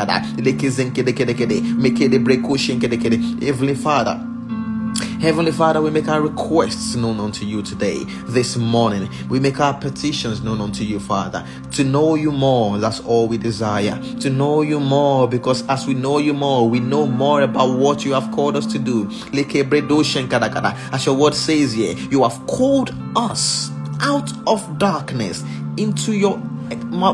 Heavenly 3.42 3.76
Father. 3.76 4.26
Heavenly 5.20 5.52
Father, 5.52 5.82
we 5.82 5.90
make 5.90 6.08
our 6.08 6.22
requests 6.22 6.96
known 6.96 7.20
unto 7.20 7.46
you 7.46 7.62
today, 7.64 8.04
this 8.28 8.58
morning. 8.58 9.10
We 9.30 9.40
make 9.40 9.60
our 9.60 9.74
petitions 9.74 10.42
known 10.42 10.62
unto 10.62 10.84
you, 10.84 11.00
Father. 11.00 11.46
To 11.72 11.84
know 11.84 12.16
you 12.16 12.32
more, 12.32 12.78
that's 12.78 13.00
all 13.00 13.28
we 13.28 13.38
desire. 13.38 14.00
To 14.20 14.30
know 14.30 14.62
you 14.62 14.80
more, 14.80 15.28
because 15.28 15.68
as 15.68 15.88
we 15.88 15.96
know 15.96 16.20
you 16.20 16.34
more, 16.34 16.70
we 16.70 16.80
know 16.80 17.08
more 17.08 17.42
about 17.42 17.78
what 17.78 18.06
you 18.06 18.14
have 18.14 18.32
called 18.32 18.56
us 18.56 18.66
to 18.68 18.80
do. 18.80 19.10
As 20.92 21.06
your 21.06 21.16
word 21.16 21.34
says 21.34 21.74
here, 21.74 21.96
you 22.12 22.24
have 22.24 22.46
called 22.46 22.94
us 23.16 23.72
out 24.02 24.32
of 24.48 24.78
darkness 24.78 25.44
into 25.78 26.14
your 26.14 26.40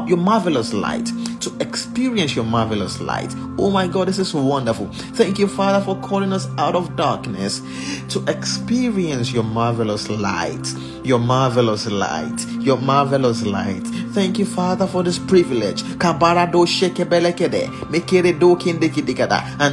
your 0.07 0.17
marvelous 0.17 0.73
light 0.73 1.11
to 1.41 1.55
experience 1.59 2.35
your 2.35 2.45
marvelous 2.45 2.99
light. 2.99 3.33
Oh 3.57 3.69
my 3.69 3.87
God, 3.87 4.07
this 4.07 4.19
is 4.19 4.33
wonderful. 4.33 4.87
Thank 5.13 5.39
you, 5.39 5.47
Father, 5.47 5.83
for 5.83 5.95
calling 6.01 6.33
us 6.33 6.47
out 6.57 6.75
of 6.75 6.95
darkness 6.95 7.61
to 8.09 8.23
experience 8.27 9.31
your 9.31 9.43
marvelous 9.43 10.09
light. 10.09 10.73
Your 11.03 11.19
marvelous 11.19 11.87
light. 11.87 12.45
Your 12.59 12.77
marvelous 12.77 13.43
light. 13.43 13.85
Thank 14.13 14.37
you, 14.39 14.45
Father, 14.45 14.85
for 14.87 15.03
this 15.03 15.17
privilege. 15.17 15.83
And 15.83 16.19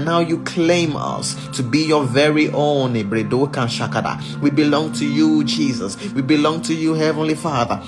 now 0.05 0.21
you 0.21 0.39
claim 0.45 0.97
us 0.97 1.35
to 1.57 1.63
be 1.63 1.85
your 1.87 2.05
very 2.05 2.49
own. 2.51 2.93
We 2.93 4.51
belong 4.51 4.93
to 4.93 5.05
you, 5.05 5.45
Jesus. 5.45 6.13
We 6.13 6.23
belong 6.23 6.63
to 6.63 6.75
you, 6.75 6.95
Heavenly 6.95 7.35
Father. 7.35 7.83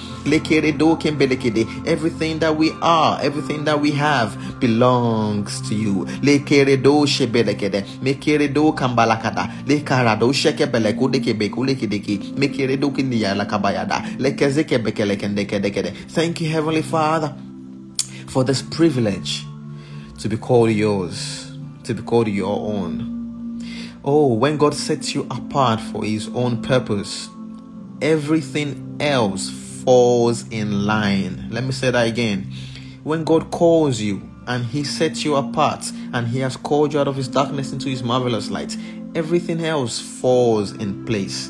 Everything 1.87 2.39
that 2.41 2.57
we 2.57 2.73
are, 2.83 3.21
everything 3.23 3.65
that 3.65 3.70
we 3.77 3.93
have 3.93 4.61
belongs 4.61 5.61
to 5.69 5.75
you. 5.75 6.05
Lekeredo 6.23 7.07
shebelekede. 7.07 7.85
Mekeredo 8.03 8.73
kambalakada. 8.73 9.51
Lekarado 9.67 10.33
shekebeleku 10.33 11.09
dekebeku 11.09 11.65
lekedeki. 11.65 12.35
Mekeredo 12.37 12.91
kindiya 12.91 13.35
lakabayada. 13.35 14.05
Lekezeke 14.19 14.79
bekelekendekede. 14.79 15.93
Thank 16.09 16.41
you, 16.41 16.51
Heavenly 16.51 16.83
Father, 16.83 17.35
for 18.27 18.45
this 18.45 18.63
privilege 18.63 19.45
to 20.19 20.29
be 20.29 20.37
called 20.37 20.71
yours, 20.71 21.51
to 21.85 21.95
be 21.95 22.03
called 22.03 22.29
your 22.29 22.59
own. 22.59 23.19
Oh, 24.05 24.35
when 24.35 24.57
God 24.57 24.75
sets 24.75 25.15
you 25.15 25.27
apart 25.31 25.81
for 25.81 26.05
His 26.05 26.29
own 26.29 26.63
purpose, 26.63 27.29
everything 28.01 28.97
else 29.01 29.51
falls 29.85 30.49
in 30.49 30.87
line. 30.87 31.49
Let 31.51 31.65
me 31.65 31.73
say 31.73 31.91
that 31.91 32.07
again. 32.07 32.53
When 33.03 33.25
God 33.25 33.51
calls 33.51 33.99
you 33.99 34.29
and 34.47 34.63
He 34.63 34.85
sets 34.85 35.25
you 35.25 35.37
apart 35.37 35.91
and 36.13 36.29
He 36.29 36.41
has 36.41 36.57
called 36.57 36.93
you 36.93 37.01
out 37.01 37.09
of 37.09 37.17
His 37.17 37.29
darkness 37.29 37.73
into 37.73 37.89
His 37.89 38.03
marvelous 38.03 38.51
light, 38.51 38.77
everything 39.15 39.65
else 39.65 39.99
falls 39.99 40.73
in 40.73 41.07
place. 41.07 41.49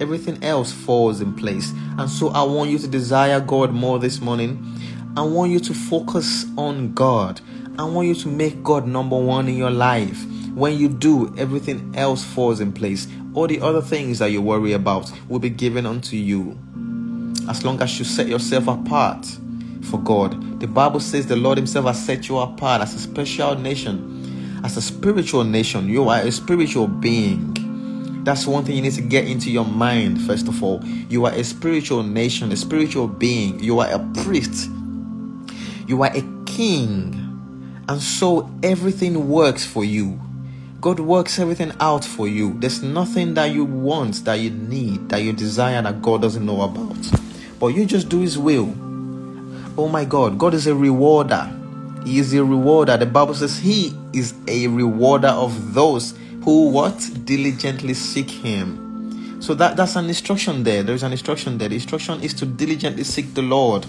Everything 0.00 0.42
else 0.42 0.72
falls 0.72 1.20
in 1.20 1.34
place. 1.34 1.74
And 1.98 2.08
so 2.08 2.28
I 2.30 2.42
want 2.44 2.70
you 2.70 2.78
to 2.78 2.88
desire 2.88 3.40
God 3.40 3.72
more 3.72 3.98
this 3.98 4.22
morning. 4.22 4.74
I 5.18 5.20
want 5.20 5.52
you 5.52 5.60
to 5.60 5.74
focus 5.74 6.46
on 6.56 6.94
God. 6.94 7.42
I 7.78 7.84
want 7.84 8.08
you 8.08 8.14
to 8.14 8.28
make 8.28 8.62
God 8.62 8.86
number 8.86 9.18
one 9.18 9.48
in 9.48 9.58
your 9.58 9.70
life. 9.70 10.24
When 10.54 10.78
you 10.78 10.88
do, 10.88 11.34
everything 11.36 11.92
else 11.94 12.24
falls 12.24 12.58
in 12.58 12.72
place. 12.72 13.06
All 13.34 13.46
the 13.46 13.60
other 13.60 13.82
things 13.82 14.18
that 14.20 14.30
you 14.30 14.40
worry 14.40 14.72
about 14.72 15.12
will 15.28 15.40
be 15.40 15.50
given 15.50 15.84
unto 15.84 16.16
you 16.16 16.58
as 17.50 17.64
long 17.64 17.82
as 17.82 17.98
you 17.98 18.06
set 18.06 18.28
yourself 18.28 18.66
apart 18.66 19.26
for 19.82 19.98
God. 19.98 20.60
The 20.60 20.66
Bible 20.66 21.00
says 21.00 21.26
the 21.26 21.36
Lord 21.36 21.58
Himself 21.58 21.86
has 21.86 22.04
set 22.04 22.28
you 22.28 22.38
apart 22.38 22.82
as 22.82 22.94
a 22.94 22.98
special 22.98 23.54
nation, 23.54 24.60
as 24.64 24.76
a 24.76 24.82
spiritual 24.82 25.44
nation. 25.44 25.88
You 25.88 26.08
are 26.08 26.20
a 26.20 26.32
spiritual 26.32 26.86
being. 26.86 27.56
That's 28.24 28.46
one 28.46 28.64
thing 28.64 28.76
you 28.76 28.82
need 28.82 28.92
to 28.92 29.02
get 29.02 29.26
into 29.26 29.50
your 29.50 29.64
mind, 29.64 30.20
first 30.22 30.46
of 30.46 30.62
all. 30.62 30.84
You 30.84 31.24
are 31.24 31.32
a 31.32 31.42
spiritual 31.42 32.02
nation, 32.02 32.52
a 32.52 32.56
spiritual 32.56 33.08
being. 33.08 33.58
You 33.60 33.80
are 33.80 33.90
a 33.90 33.98
priest. 34.22 34.70
You 35.86 36.02
are 36.02 36.14
a 36.14 36.22
king. 36.44 37.16
And 37.88 38.00
so 38.00 38.50
everything 38.62 39.28
works 39.28 39.64
for 39.64 39.84
you. 39.84 40.20
God 40.80 41.00
works 41.00 41.38
everything 41.38 41.72
out 41.80 42.04
for 42.04 42.28
you. 42.28 42.54
There's 42.58 42.82
nothing 42.82 43.34
that 43.34 43.46
you 43.46 43.64
want, 43.64 44.24
that 44.24 44.34
you 44.34 44.50
need, 44.50 45.08
that 45.08 45.22
you 45.22 45.32
desire 45.32 45.82
that 45.82 46.00
God 46.00 46.22
doesn't 46.22 46.44
know 46.44 46.62
about. 46.62 46.96
But 47.58 47.68
you 47.68 47.84
just 47.84 48.08
do 48.08 48.20
His 48.20 48.38
will. 48.38 48.74
Oh 49.78 49.88
my 49.88 50.04
God, 50.04 50.38
God 50.38 50.54
is 50.54 50.66
a 50.66 50.74
rewarder. 50.74 51.48
He 52.04 52.18
is 52.18 52.32
a 52.34 52.44
rewarder. 52.44 52.96
The 52.96 53.06
Bible 53.06 53.34
says 53.34 53.58
He 53.58 53.94
is 54.12 54.34
a 54.48 54.66
rewarder 54.66 55.28
of 55.28 55.74
those 55.74 56.14
who 56.42 56.70
what? 56.70 57.10
Diligently 57.24 57.94
seek 57.94 58.30
him. 58.30 59.40
So 59.42 59.54
that 59.54 59.76
that's 59.76 59.96
an 59.96 60.06
instruction 60.06 60.62
there. 60.64 60.82
There's 60.82 61.02
an 61.02 61.12
instruction 61.12 61.58
there. 61.58 61.68
The 61.68 61.74
instruction 61.74 62.20
is 62.22 62.34
to 62.34 62.46
diligently 62.46 63.04
seek 63.04 63.34
the 63.34 63.42
lord. 63.42 63.86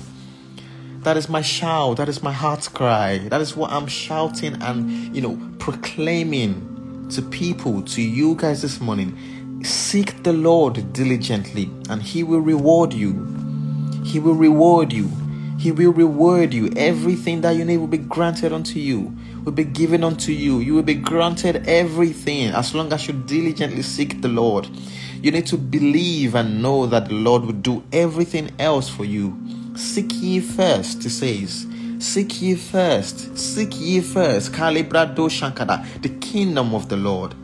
That 1.00 1.18
is 1.18 1.30
my 1.30 1.42
shout. 1.42 1.98
That 1.98 2.10
is 2.10 2.22
my 2.22 2.32
heart's 2.32 2.68
cry. 2.68 3.18
That 3.30 3.42
is 3.42 3.56
what 3.56 3.72
i'm 3.72 3.88
shouting 3.88 4.62
and 4.62 5.16
you 5.16 5.22
know 5.22 5.40
proclaiming 5.60 7.08
to 7.10 7.22
people 7.22 7.82
to 7.84 8.02
you 8.02 8.36
guys 8.36 8.62
this 8.62 8.80
morning. 8.80 9.64
Seek 9.64 10.24
the 10.24 10.34
lord 10.34 10.94
diligently 10.94 11.70
and 11.90 12.02
he 12.02 12.24
will 12.24 12.40
reward 12.42 12.94
you. 12.94 13.14
He 14.04 14.20
will 14.20 14.36
reward 14.36 14.92
you 14.92 15.10
he 15.62 15.72
will 15.72 15.94
reward 15.94 16.56
you 16.56 16.72
everything 16.76 17.42
that 17.42 17.52
you 17.52 17.64
need 17.64 17.78
will 17.78 17.86
be 17.86 18.00
granted 18.00 18.52
unto 18.52 18.80
you 18.80 19.16
will 19.44 19.52
be 19.52 19.64
given 19.64 20.04
unto 20.04 20.32
you. 20.32 20.60
You 20.60 20.76
will 20.76 20.84
be 20.84 20.96
granted 20.96 21.68
everything 21.68 22.50
as 22.50 22.74
long 22.74 22.92
as 22.94 23.08
you 23.08 23.14
diligently 23.14 23.82
seek 23.82 24.22
the 24.22 24.28
Lord. 24.28 24.68
You 25.22 25.32
need 25.32 25.46
to 25.48 25.58
believe 25.58 26.36
and 26.36 26.62
know 26.62 26.86
that 26.88 27.10
the 27.10 27.14
Lord 27.14 27.44
will 27.44 27.54
do 27.54 27.84
everything 27.92 28.52
else 28.60 28.90
for 28.90 29.06
you. 29.06 29.38
Seek 29.76 30.12
ye 30.14 30.40
first, 30.40 31.04
he 31.04 31.10
says. 31.10 31.68
Seek 32.00 32.42
ye 32.42 32.56
first. 32.56 33.38
Seek 33.38 33.80
ye 33.80 34.02
first. 34.02 34.52
Kalibrado 34.52 35.30
Shankada, 35.30 35.86
the 36.02 36.10
kingdom 36.10 36.74
of 36.74 36.90
the 36.90 36.98
Lord 36.98 37.36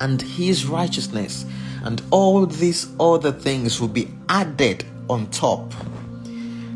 and 0.00 0.20
his 0.20 0.66
righteousness, 0.66 1.46
and 1.84 2.02
all 2.10 2.44
these 2.44 2.88
other 2.98 3.32
things 3.32 3.80
will 3.80 3.88
be 3.88 4.08
added 4.28 4.84
on 5.08 5.28
top. 5.30 5.72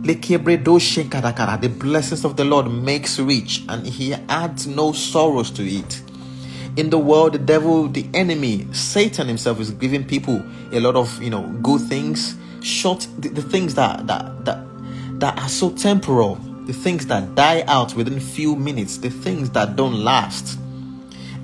The 0.06 1.74
blessings 1.80 2.24
of 2.24 2.36
the 2.36 2.44
Lord 2.44 2.70
makes 2.70 3.18
rich, 3.18 3.64
and 3.68 3.84
he 3.84 4.14
adds 4.14 4.68
no 4.68 4.92
sorrows 4.92 5.50
to 5.50 5.66
it. 5.66 6.00
In 6.76 6.90
the 6.90 6.98
world, 6.98 7.32
the 7.32 7.38
devil, 7.38 7.88
the 7.88 8.06
enemy, 8.14 8.68
Satan 8.72 9.26
himself 9.26 9.58
is 9.58 9.72
giving 9.72 10.04
people 10.04 10.44
a 10.70 10.78
lot 10.78 10.94
of 10.94 11.20
you 11.20 11.30
know 11.30 11.48
good 11.60 11.80
things, 11.80 12.36
short 12.62 13.08
the, 13.18 13.30
the 13.30 13.42
things 13.42 13.74
that 13.74 14.06
that 14.06 14.44
that 14.44 14.64
that 15.18 15.38
are 15.40 15.48
so 15.48 15.70
temporal, 15.70 16.36
the 16.66 16.72
things 16.72 17.06
that 17.08 17.34
die 17.34 17.64
out 17.66 17.94
within 17.94 18.20
few 18.20 18.54
minutes, 18.54 18.98
the 18.98 19.10
things 19.10 19.50
that 19.50 19.74
don't 19.74 20.04
last. 20.04 20.56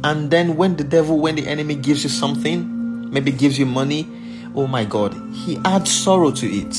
And 0.05 0.31
then 0.31 0.57
when 0.57 0.77
the 0.77 0.85
devil, 0.85 1.19
when 1.19 1.35
the 1.35 1.49
enemy 1.49 1.75
gives 1.75 2.05
you 2.05 2.11
something, 2.11 3.11
maybe 3.11 3.33
gives 3.33 3.59
you 3.59 3.67
money, 3.67 4.07
oh 4.55 4.69
my 4.69 4.85
God, 4.85 5.15
he 5.33 5.59
adds 5.65 5.91
sorrow 5.91 6.31
to 6.31 6.47
it 6.47 6.77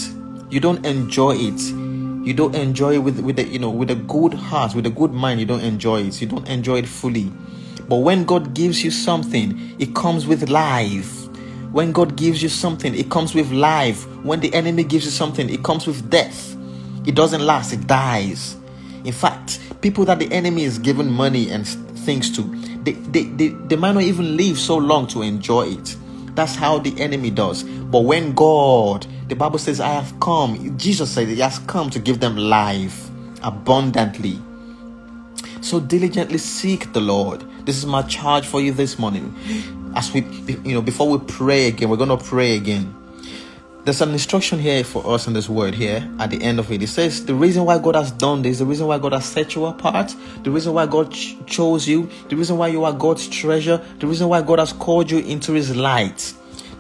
you 0.54 0.60
don't 0.60 0.86
enjoy 0.86 1.32
it. 1.32 1.60
You 2.24 2.32
don't 2.36 2.54
enjoy 2.54 2.94
it 2.94 2.98
with 3.00 3.20
with 3.22 3.40
a 3.40 3.44
you 3.44 3.58
know 3.58 3.72
with 3.72 3.90
a 3.90 3.96
good 3.96 4.36
heart 4.36 4.76
with 4.76 4.86
a 4.86 4.92
good 4.92 5.12
mind 5.12 5.40
you 5.40 5.48
don't 5.48 5.62
enjoy 5.64 6.02
it. 6.02 6.22
You 6.22 6.28
don't 6.28 6.48
enjoy 6.48 6.78
it 6.78 6.88
fully. 6.88 7.32
But 7.90 7.98
when 7.98 8.24
god 8.24 8.54
gives 8.54 8.84
you 8.84 8.92
something 8.92 9.76
it 9.80 9.96
comes 9.96 10.28
with 10.28 10.50
life. 10.50 11.28
When 11.72 11.92
god 11.92 12.16
gives 12.16 12.44
you 12.44 12.50
something 12.50 12.94
it 12.94 13.10
comes 13.10 13.34
with 13.34 13.52
life. 13.52 14.06
When 14.24 14.42
the 14.42 14.54
enemy 14.54 14.84
gives 14.84 15.06
you 15.06 15.12
something 15.12 15.50
it 15.50 15.64
comes 15.64 15.88
with 15.88 16.08
death. 16.12 16.56
It 17.08 17.16
doesn't 17.16 17.42
last 17.42 17.74
it 17.74 17.88
dies. 17.88 18.56
In 19.06 19.12
fact 19.12 19.60
people 19.82 20.06
that 20.06 20.20
the 20.20 20.32
enemy 20.32 20.66
is 20.66 20.78
giving 20.78 21.10
money 21.10 21.50
and 21.50 21.68
things 21.68 22.30
to 22.38 22.44
they, 22.84 22.92
they, 22.92 23.24
they, 23.24 23.48
they 23.48 23.76
might 23.76 23.94
not 23.94 24.04
even 24.04 24.38
live 24.38 24.60
so 24.60 24.78
long 24.78 25.08
to 25.08 25.24
enjoy 25.24 25.70
it. 25.70 25.96
That's 26.36 26.54
how 26.54 26.78
the 26.78 26.94
enemy 27.02 27.32
does. 27.32 27.64
But 27.64 28.02
when 28.02 28.34
god 28.34 29.08
the 29.28 29.36
Bible 29.36 29.60
says, 29.60 29.80
I 29.80 29.90
have 29.90 30.20
come. 30.20 30.78
Jesus 30.78 31.12
said 31.12 31.28
he 31.28 31.40
has 31.40 31.60
come 31.60 31.90
to 31.92 32.00
give 32.00 32.20
them 32.20 32.38
life 32.38 33.10
abundantly. 33.42 34.40
So 35.62 35.80
diligently 35.80 36.38
seek 36.38 36.92
the 36.94 37.00
Lord. 37.00 37.44
This 37.66 37.78
is 37.78 37.86
my 37.86 38.02
charge 38.04 38.46
for 38.46 38.60
you 38.60 38.74
this 38.74 39.00
morning. 39.00 39.34
As 39.96 40.12
we, 40.12 40.22
you 40.22 40.74
know, 40.74 40.82
before 40.82 41.10
we 41.10 41.20
pray 41.26 41.68
again, 41.68 41.90
we're 41.90 41.98
going 41.98 42.10
to 42.10 42.24
pray 42.24 42.58
again. 42.58 42.94
There's 43.86 44.02
an 44.02 44.12
instruction 44.12 44.60
here 44.60 44.84
for 44.84 45.06
us 45.06 45.28
in 45.28 45.34
this 45.34 45.50
word 45.50 45.74
here 45.74 46.10
at 46.20 46.30
the 46.30 46.42
end 46.42 46.60
of 46.60 46.72
it. 46.72 46.82
It 46.82 46.88
says, 46.88 47.26
The 47.26 47.36
reason 47.36 47.66
why 47.66 47.80
God 47.80 47.96
has 47.96 48.12
done 48.12 48.42
this, 48.42 48.60
the 48.60 48.66
reason 48.66 48.88
why 48.88 48.98
God 48.98 49.12
has 49.12 49.26
set 49.26 49.56
you 49.56 49.66
apart, 49.66 50.16
the 50.44 50.52
reason 50.52 50.74
why 50.74 50.86
God 50.86 51.12
ch- 51.12 51.36
chose 51.46 51.86
you, 51.88 52.10
the 52.30 52.36
reason 52.38 52.58
why 52.58 52.70
you 52.70 52.86
are 52.86 52.94
God's 52.94 53.28
treasure, 53.28 53.82
the 54.00 54.08
reason 54.08 54.30
why 54.30 54.42
God 54.42 54.60
has 54.60 54.72
called 54.72 55.12
you 55.12 55.20
into 55.20 55.52
His 55.52 55.76
light 55.76 56.34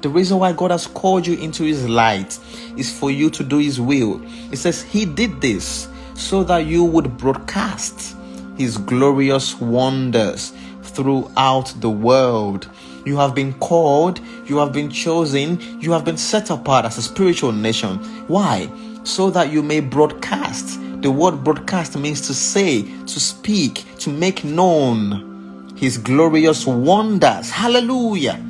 the 0.03 0.09
reason 0.09 0.37
why 0.37 0.51
God 0.51 0.71
has 0.71 0.85
called 0.85 1.25
you 1.25 1.37
into 1.37 1.63
His 1.63 1.87
light 1.87 2.37
is 2.75 2.91
for 2.91 3.09
you 3.09 3.29
to 3.29 3.41
do 3.41 3.57
His 3.57 3.79
will. 3.79 4.21
It 4.51 4.57
says 4.57 4.83
He 4.83 5.05
did 5.05 5.39
this 5.39 5.87
so 6.13 6.43
that 6.43 6.65
you 6.65 6.83
would 6.83 7.17
broadcast 7.17 8.17
His 8.57 8.77
glorious 8.77 9.59
wonders 9.61 10.51
throughout 10.81 11.73
the 11.77 11.89
world. 11.89 12.69
You 13.05 13.15
have 13.15 13.33
been 13.33 13.53
called, 13.59 14.19
you 14.45 14.57
have 14.57 14.73
been 14.73 14.89
chosen, 14.89 15.57
you 15.79 15.93
have 15.93 16.03
been 16.03 16.17
set 16.17 16.49
apart 16.49 16.83
as 16.83 16.97
a 16.97 17.01
spiritual 17.01 17.53
nation. 17.53 17.97
Why? 18.27 18.69
So 19.05 19.29
that 19.29 19.53
you 19.53 19.63
may 19.63 19.79
broadcast. 19.79 20.81
The 21.01 21.11
word 21.11 21.45
broadcast 21.45 21.97
means 21.97 22.19
to 22.27 22.33
say, 22.33 22.81
to 22.83 23.19
speak, 23.21 23.85
to 23.99 24.09
make 24.09 24.43
known 24.43 25.73
His 25.77 25.97
glorious 25.97 26.67
wonders. 26.67 27.49
Hallelujah 27.49 28.49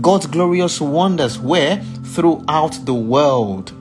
God's 0.00 0.26
glorious 0.26 0.80
wonders 0.80 1.38
were 1.38 1.80
throughout 2.02 2.84
the 2.84 2.94
world, 2.94 3.72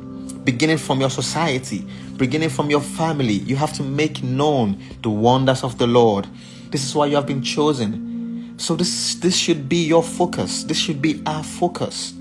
beginning 0.45 0.78
from 0.78 0.99
your 0.99 1.10
society, 1.10 1.88
beginning 2.17 2.49
from 2.49 2.69
your 2.69 2.82
family. 2.82 3.34
You 3.34 3.56
have 3.56 3.73
to 3.73 3.84
make 3.84 4.21
known 4.21 4.80
the 5.02 5.10
wonders 5.10 5.63
of 5.63 5.80
the 5.80 5.88
Lord. 5.88 6.28
This 6.69 6.84
is 6.84 6.93
why 6.93 7.08
you 7.08 7.15
have 7.15 7.26
been 7.26 7.41
chosen. 7.41 8.54
So 8.58 8.76
this 8.76 9.15
this 9.15 9.36
should 9.36 9.67
be 9.67 9.86
your 9.88 10.04
focus. 10.04 10.63
This 10.63 10.78
should 10.78 11.02
be 11.02 11.19
our 11.26 11.43
focus. 11.43 12.13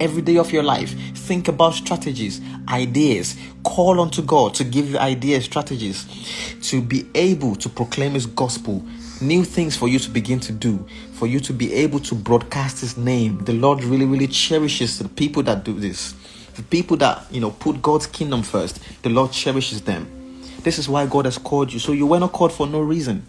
Every 0.00 0.20
day 0.20 0.36
of 0.36 0.50
your 0.50 0.64
life, 0.64 0.90
think 1.14 1.46
about 1.46 1.74
strategies, 1.74 2.40
ideas. 2.68 3.36
Call 3.62 4.00
unto 4.00 4.20
God 4.20 4.52
to 4.54 4.64
give 4.64 4.90
you 4.90 4.98
ideas, 4.98 5.44
strategies 5.44 6.06
to 6.62 6.82
be 6.82 7.06
able 7.14 7.54
to 7.54 7.68
proclaim 7.68 8.14
His 8.14 8.26
gospel 8.26 8.84
new 9.20 9.44
things 9.44 9.76
for 9.76 9.88
you 9.88 9.98
to 9.98 10.10
begin 10.10 10.40
to 10.40 10.52
do, 10.52 10.86
for 11.12 11.26
you 11.26 11.40
to 11.40 11.52
be 11.52 11.72
able 11.72 12.00
to 12.00 12.14
broadcast 12.14 12.80
His 12.80 12.96
name. 12.96 13.44
The 13.44 13.52
Lord 13.52 13.82
really, 13.84 14.04
really 14.04 14.26
cherishes 14.26 14.98
the 14.98 15.08
people 15.08 15.42
that 15.44 15.64
do 15.64 15.78
this. 15.78 16.14
The 16.54 16.62
people 16.62 16.96
that, 16.98 17.24
you 17.30 17.40
know, 17.40 17.50
put 17.50 17.82
God's 17.82 18.06
kingdom 18.06 18.42
first, 18.42 18.80
the 19.02 19.10
Lord 19.10 19.32
cherishes 19.32 19.82
them. 19.82 20.40
This 20.62 20.78
is 20.78 20.88
why 20.88 21.06
God 21.06 21.26
has 21.26 21.38
called 21.38 21.72
you. 21.72 21.78
So 21.78 21.92
you 21.92 22.06
were 22.06 22.18
not 22.18 22.32
called 22.32 22.52
for 22.52 22.66
no 22.66 22.80
reason. 22.80 23.26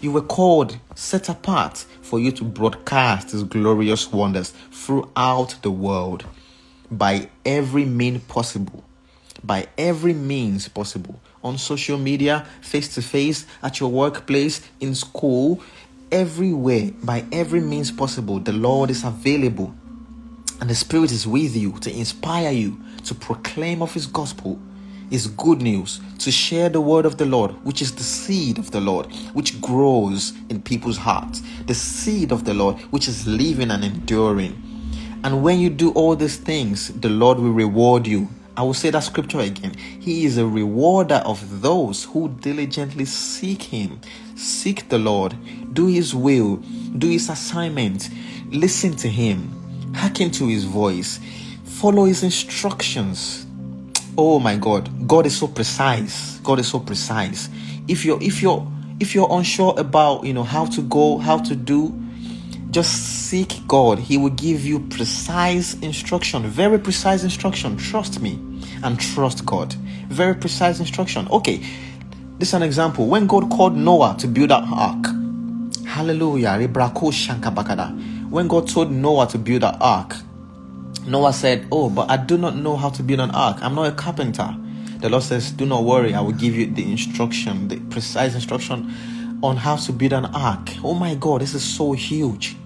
You 0.00 0.12
were 0.12 0.22
called, 0.22 0.78
set 0.94 1.28
apart 1.28 1.78
for 2.02 2.20
you 2.20 2.30
to 2.32 2.44
broadcast 2.44 3.30
His 3.30 3.42
glorious 3.44 4.12
wonders 4.12 4.52
throughout 4.70 5.56
the 5.62 5.70
world 5.70 6.24
by 6.90 7.28
every 7.44 7.84
means 7.84 8.22
possible. 8.24 8.84
By 9.42 9.66
every 9.78 10.14
means 10.14 10.68
possible 10.68 11.20
on 11.44 11.58
social 11.58 11.98
media, 11.98 12.46
face 12.62 12.94
to 12.94 13.02
face, 13.02 13.46
at 13.62 13.78
your 13.78 13.90
workplace, 13.90 14.62
in 14.80 14.94
school, 14.94 15.62
everywhere, 16.10 16.90
by 17.02 17.24
every 17.30 17.60
means 17.60 17.92
possible, 17.92 18.40
the 18.40 18.52
Lord 18.52 18.90
is 18.90 19.04
available. 19.04 19.74
And 20.60 20.70
the 20.70 20.74
Spirit 20.74 21.12
is 21.12 21.26
with 21.26 21.54
you 21.54 21.72
to 21.80 21.92
inspire 21.94 22.50
you 22.50 22.80
to 23.04 23.14
proclaim 23.14 23.82
of 23.82 23.92
His 23.92 24.06
gospel, 24.06 24.58
His 25.10 25.26
good 25.26 25.60
news, 25.60 26.00
to 26.20 26.30
share 26.30 26.70
the 26.70 26.80
word 26.80 27.04
of 27.04 27.18
the 27.18 27.26
Lord, 27.26 27.50
which 27.64 27.82
is 27.82 27.94
the 27.94 28.02
seed 28.02 28.58
of 28.58 28.70
the 28.70 28.80
Lord, 28.80 29.06
which 29.34 29.60
grows 29.60 30.32
in 30.48 30.62
people's 30.62 30.96
hearts, 30.96 31.42
the 31.66 31.74
seed 31.74 32.32
of 32.32 32.44
the 32.44 32.54
Lord, 32.54 32.76
which 32.90 33.08
is 33.08 33.26
living 33.26 33.70
and 33.70 33.84
enduring. 33.84 34.60
And 35.24 35.42
when 35.42 35.58
you 35.58 35.68
do 35.70 35.90
all 35.92 36.16
these 36.16 36.36
things, 36.36 36.88
the 36.88 37.08
Lord 37.08 37.38
will 37.38 37.52
reward 37.52 38.06
you 38.06 38.28
I 38.56 38.62
will 38.62 38.74
say 38.74 38.90
that 38.90 39.00
scripture 39.00 39.40
again. 39.40 39.74
He 39.76 40.24
is 40.24 40.38
a 40.38 40.46
rewarder 40.46 41.22
of 41.24 41.60
those 41.60 42.04
who 42.04 42.28
diligently 42.40 43.04
seek 43.04 43.62
Him. 43.62 44.00
Seek 44.36 44.88
the 44.88 44.98
Lord, 44.98 45.36
do 45.74 45.86
His 45.86 46.14
will, 46.14 46.56
do 46.98 47.08
His 47.08 47.28
assignment, 47.28 48.10
listen 48.50 48.94
to 48.96 49.08
Him, 49.08 49.50
hearken 49.94 50.30
to 50.32 50.46
His 50.46 50.64
voice, 50.64 51.18
follow 51.64 52.04
His 52.04 52.22
instructions. 52.22 53.46
Oh 54.16 54.38
my 54.38 54.56
God, 54.56 55.08
God 55.08 55.26
is 55.26 55.36
so 55.36 55.48
precise. 55.48 56.38
God 56.38 56.60
is 56.60 56.68
so 56.68 56.78
precise. 56.78 57.48
If 57.88 58.04
you're 58.04 58.22
if 58.22 58.40
you're 58.40 58.66
if 59.00 59.14
you're 59.14 59.28
unsure 59.32 59.74
about 59.76 60.24
you 60.24 60.32
know 60.32 60.44
how 60.44 60.66
to 60.66 60.82
go, 60.82 61.18
how 61.18 61.38
to 61.38 61.56
do, 61.56 61.92
just 62.74 63.28
seek 63.28 63.64
God. 63.68 64.00
He 64.00 64.18
will 64.18 64.30
give 64.30 64.64
you 64.64 64.80
precise 64.80 65.74
instruction, 65.74 66.44
very 66.48 66.76
precise 66.76 67.22
instruction. 67.22 67.76
Trust 67.76 68.20
me 68.20 68.32
and 68.82 68.98
trust 68.98 69.46
God. 69.46 69.72
Very 70.08 70.34
precise 70.34 70.80
instruction. 70.80 71.28
Okay, 71.28 71.58
this 72.38 72.48
is 72.48 72.54
an 72.54 72.64
example. 72.64 73.06
When 73.06 73.28
God 73.28 73.48
called 73.48 73.76
Noah 73.76 74.16
to 74.18 74.26
build 74.26 74.50
an 74.50 74.64
ark, 74.64 75.06
hallelujah, 75.86 76.58
when 78.28 78.48
God 78.48 78.68
told 78.68 78.90
Noah 78.90 79.28
to 79.28 79.38
build 79.38 79.62
an 79.62 79.76
ark, 79.80 80.16
Noah 81.06 81.32
said, 81.32 81.68
Oh, 81.70 81.88
but 81.88 82.10
I 82.10 82.16
do 82.16 82.36
not 82.36 82.56
know 82.56 82.76
how 82.76 82.90
to 82.90 83.04
build 83.04 83.20
an 83.20 83.30
ark. 83.30 83.58
I'm 83.62 83.76
not 83.76 83.86
a 83.86 83.92
carpenter. 83.92 84.52
The 84.98 85.08
Lord 85.08 85.22
says, 85.22 85.52
Do 85.52 85.64
not 85.64 85.84
worry, 85.84 86.12
I 86.12 86.20
will 86.20 86.32
give 86.32 86.56
you 86.56 86.66
the 86.66 86.90
instruction, 86.90 87.68
the 87.68 87.78
precise 87.78 88.34
instruction 88.34 88.92
on 89.44 89.56
how 89.58 89.76
to 89.76 89.92
build 89.92 90.12
an 90.12 90.24
ark. 90.26 90.70
Oh 90.82 90.94
my 90.94 91.14
God, 91.14 91.42
this 91.42 91.54
is 91.54 91.62
so 91.62 91.92
huge. 91.92 92.56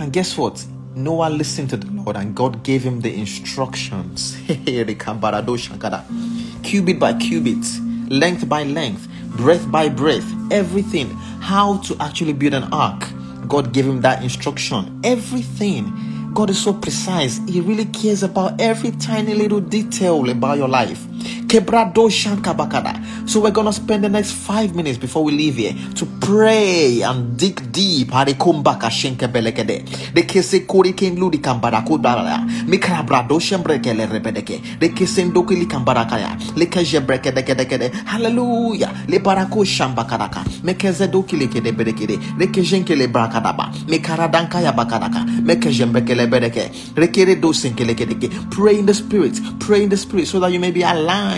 And 0.00 0.12
guess 0.12 0.38
what? 0.38 0.64
Noah 0.94 1.28
listened 1.28 1.70
to 1.70 1.76
the 1.76 1.90
Lord 1.90 2.16
and 2.16 2.34
God 2.34 2.62
gave 2.62 2.82
him 2.82 3.00
the 3.00 3.12
instructions. 3.12 4.36
cubit 6.62 7.00
by 7.00 7.14
cubit, 7.14 7.64
length 8.08 8.48
by 8.48 8.62
length, 8.62 9.08
breadth 9.36 9.70
by 9.70 9.88
breadth, 9.88 10.32
everything. 10.52 11.10
How 11.40 11.78
to 11.78 11.96
actually 12.00 12.32
build 12.32 12.54
an 12.54 12.72
ark. 12.72 13.08
God 13.48 13.72
gave 13.72 13.86
him 13.86 14.00
that 14.02 14.22
instruction. 14.22 15.00
Everything. 15.02 16.32
God 16.32 16.50
is 16.50 16.62
so 16.62 16.74
precise. 16.74 17.40
He 17.48 17.60
really 17.60 17.86
cares 17.86 18.22
about 18.22 18.60
every 18.60 18.92
tiny 18.92 19.34
little 19.34 19.60
detail 19.60 20.30
about 20.30 20.58
your 20.58 20.68
life. 20.68 21.04
So 21.50 23.40
we're 23.40 23.50
gonna 23.50 23.72
spend 23.72 24.04
the 24.04 24.08
next 24.10 24.32
five 24.32 24.74
minutes 24.74 24.98
before 24.98 25.24
we 25.24 25.32
leave 25.32 25.56
here 25.56 25.74
to 25.94 26.06
pray 26.20 27.00
and 27.00 27.38
dig 27.38 27.72
deep. 27.72 28.10
The 28.10 28.34
kese 30.26 30.66
kori 30.66 30.92
ken 30.92 31.16
ludi 31.16 31.38
kambara 31.38 31.82
kudara. 31.86 32.46
Mikra 32.66 33.02
brado 33.02 33.40
shembrekele 33.40 34.06
rebedeke. 34.06 34.60
The 34.78 34.88
kambarakaya. 35.66 36.36
Lekaje 36.54 37.00
brekedeke. 37.00 37.94
Hallelujah. 38.04 38.92
Le 39.08 39.18
barako 39.18 39.64
shambakaraka. 39.64 40.44
Mekeze 40.62 41.08
dokili 41.08 41.48
kede 41.48 41.72
bedekede. 41.72 42.18
Lekejenkele 42.38 43.08
brakadaba. 43.10 43.72
Mekaradanka 43.86 44.60
bakadaka. 44.76 45.24
Mekejembekele 45.42 46.26
bedeke. 46.28 46.70
Rekere 46.94 47.36
kedeke. 47.94 48.28
Pray 48.50 48.78
in 48.78 48.84
the 48.84 48.92
spirit. 48.92 49.40
Pray 49.60 49.84
in 49.84 49.88
the 49.88 49.96
spirit 49.96 50.26
so 50.26 50.38
that 50.40 50.52
you 50.52 50.60
may 50.60 50.70
be 50.70 50.82
aligned 50.82 51.37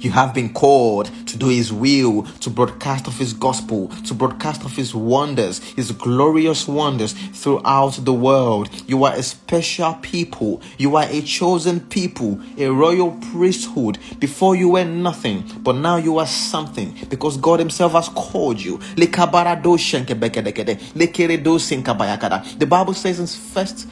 you 0.00 0.10
have 0.10 0.34
been 0.34 0.52
called 0.52 1.10
to 1.26 1.36
do 1.36 1.48
His 1.48 1.72
will, 1.72 2.22
to 2.40 2.50
broadcast 2.50 3.06
of 3.06 3.18
His 3.18 3.32
gospel, 3.32 3.88
to 4.06 4.14
broadcast 4.14 4.64
of 4.64 4.76
His 4.76 4.94
wonders, 4.94 5.60
His 5.74 5.92
glorious 5.92 6.68
wonders 6.68 7.12
throughout 7.12 8.04
the 8.04 8.12
world. 8.12 8.70
You 8.86 9.04
are 9.04 9.14
a 9.14 9.22
special 9.22 9.94
people. 9.94 10.60
You 10.78 10.96
are 10.96 11.06
a 11.08 11.22
chosen 11.22 11.80
people, 11.80 12.40
a 12.58 12.68
royal 12.68 13.12
priesthood. 13.32 13.98
Before 14.18 14.56
you 14.56 14.70
were 14.70 14.84
nothing, 14.84 15.44
but 15.62 15.76
now 15.76 15.96
you 15.96 16.18
are 16.18 16.26
something 16.26 16.96
because 17.08 17.36
God 17.36 17.58
Himself 17.58 17.92
has 17.92 18.08
called 18.10 18.60
you. 18.60 18.78
The 18.96 19.06
Bible 22.68 22.94
says 22.94 23.20
in 23.20 23.26
First 23.26 23.88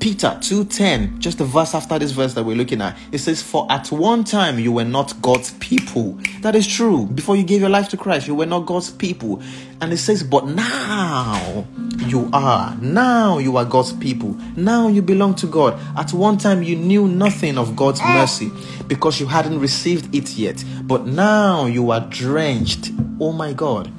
Peter 0.00 0.38
2:10, 0.40 1.18
just 1.18 1.38
the 1.38 1.44
verse 1.44 1.74
after 1.74 1.98
this 1.98 2.12
verse 2.12 2.34
that 2.34 2.44
we're 2.44 2.56
looking 2.56 2.80
at, 2.80 2.96
it 3.10 3.18
says, 3.18 3.42
For 3.42 3.66
at 3.68 3.90
one 3.90 4.22
time 4.22 4.58
you 4.58 4.70
were 4.70 4.84
not 4.84 5.20
God's 5.20 5.50
people. 5.54 6.16
That 6.42 6.54
is 6.54 6.68
true. 6.68 7.06
Before 7.06 7.34
you 7.34 7.42
gave 7.42 7.60
your 7.60 7.70
life 7.70 7.88
to 7.90 7.96
Christ, 7.96 8.28
you 8.28 8.34
were 8.36 8.46
not 8.46 8.60
God's 8.60 8.90
people. 8.90 9.42
And 9.80 9.92
it 9.92 9.96
says, 9.98 10.22
But 10.22 10.46
now 10.46 11.66
you 12.06 12.30
are. 12.32 12.76
Now 12.80 13.38
you 13.38 13.56
are 13.56 13.64
God's 13.64 13.92
people. 13.92 14.36
Now 14.56 14.86
you 14.86 15.02
belong 15.02 15.34
to 15.36 15.46
God. 15.46 15.78
At 15.96 16.12
one 16.12 16.38
time 16.38 16.62
you 16.62 16.76
knew 16.76 17.08
nothing 17.08 17.58
of 17.58 17.74
God's 17.74 18.00
mercy 18.00 18.52
because 18.86 19.18
you 19.18 19.26
hadn't 19.26 19.58
received 19.58 20.14
it 20.14 20.36
yet. 20.36 20.62
But 20.84 21.06
now 21.06 21.66
you 21.66 21.90
are 21.90 22.00
drenched. 22.08 22.92
Oh 23.20 23.32
my 23.32 23.52
God. 23.52 23.90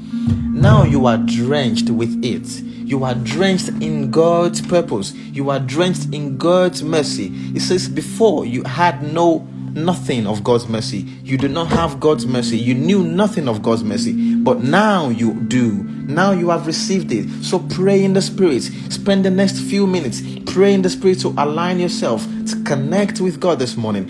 Now 0.52 0.84
you 0.84 1.06
are 1.06 1.18
drenched 1.18 1.90
with 1.90 2.24
it 2.24 2.64
you 2.90 3.04
are 3.04 3.14
drenched 3.14 3.70
in 3.84 4.10
God's 4.10 4.62
purpose. 4.62 5.14
You 5.14 5.52
are 5.52 5.60
drenched 5.60 6.12
in 6.12 6.38
God's 6.38 6.82
mercy. 6.82 7.32
It 7.56 7.60
says, 7.62 7.88
Before 7.88 8.48
you 8.48 8.64
had 8.64 9.14
no 9.14 9.48
nothing 9.74 10.26
of 10.26 10.44
God's 10.44 10.68
mercy. 10.68 11.06
You 11.24 11.38
do 11.38 11.48
not 11.48 11.68
have 11.68 12.00
God's 12.00 12.26
mercy. 12.26 12.58
You 12.58 12.74
knew 12.74 13.04
nothing 13.04 13.48
of 13.48 13.62
God's 13.62 13.84
mercy. 13.84 14.36
But 14.38 14.64
now 14.64 15.10
you 15.10 15.36
do. 15.36 15.84
Now 15.84 16.32
you 16.32 16.50
have 16.50 16.66
received 16.66 17.12
it. 17.12 17.30
So 17.44 17.60
pray 17.60 18.04
in 18.04 18.14
the 18.14 18.24
Spirit. 18.24 18.64
Spend 18.64 19.24
the 19.24 19.30
next 19.30 19.60
few 19.60 19.86
minutes. 19.86 20.24
Pray 20.52 20.74
in 20.74 20.82
the 20.82 20.90
Spirit 20.90 21.20
to 21.20 21.28
align 21.38 21.80
yourself, 21.80 22.26
to 22.48 22.64
connect 22.64 23.22
with 23.22 23.40
God 23.40 23.60
this 23.60 23.78
morning 23.78 24.10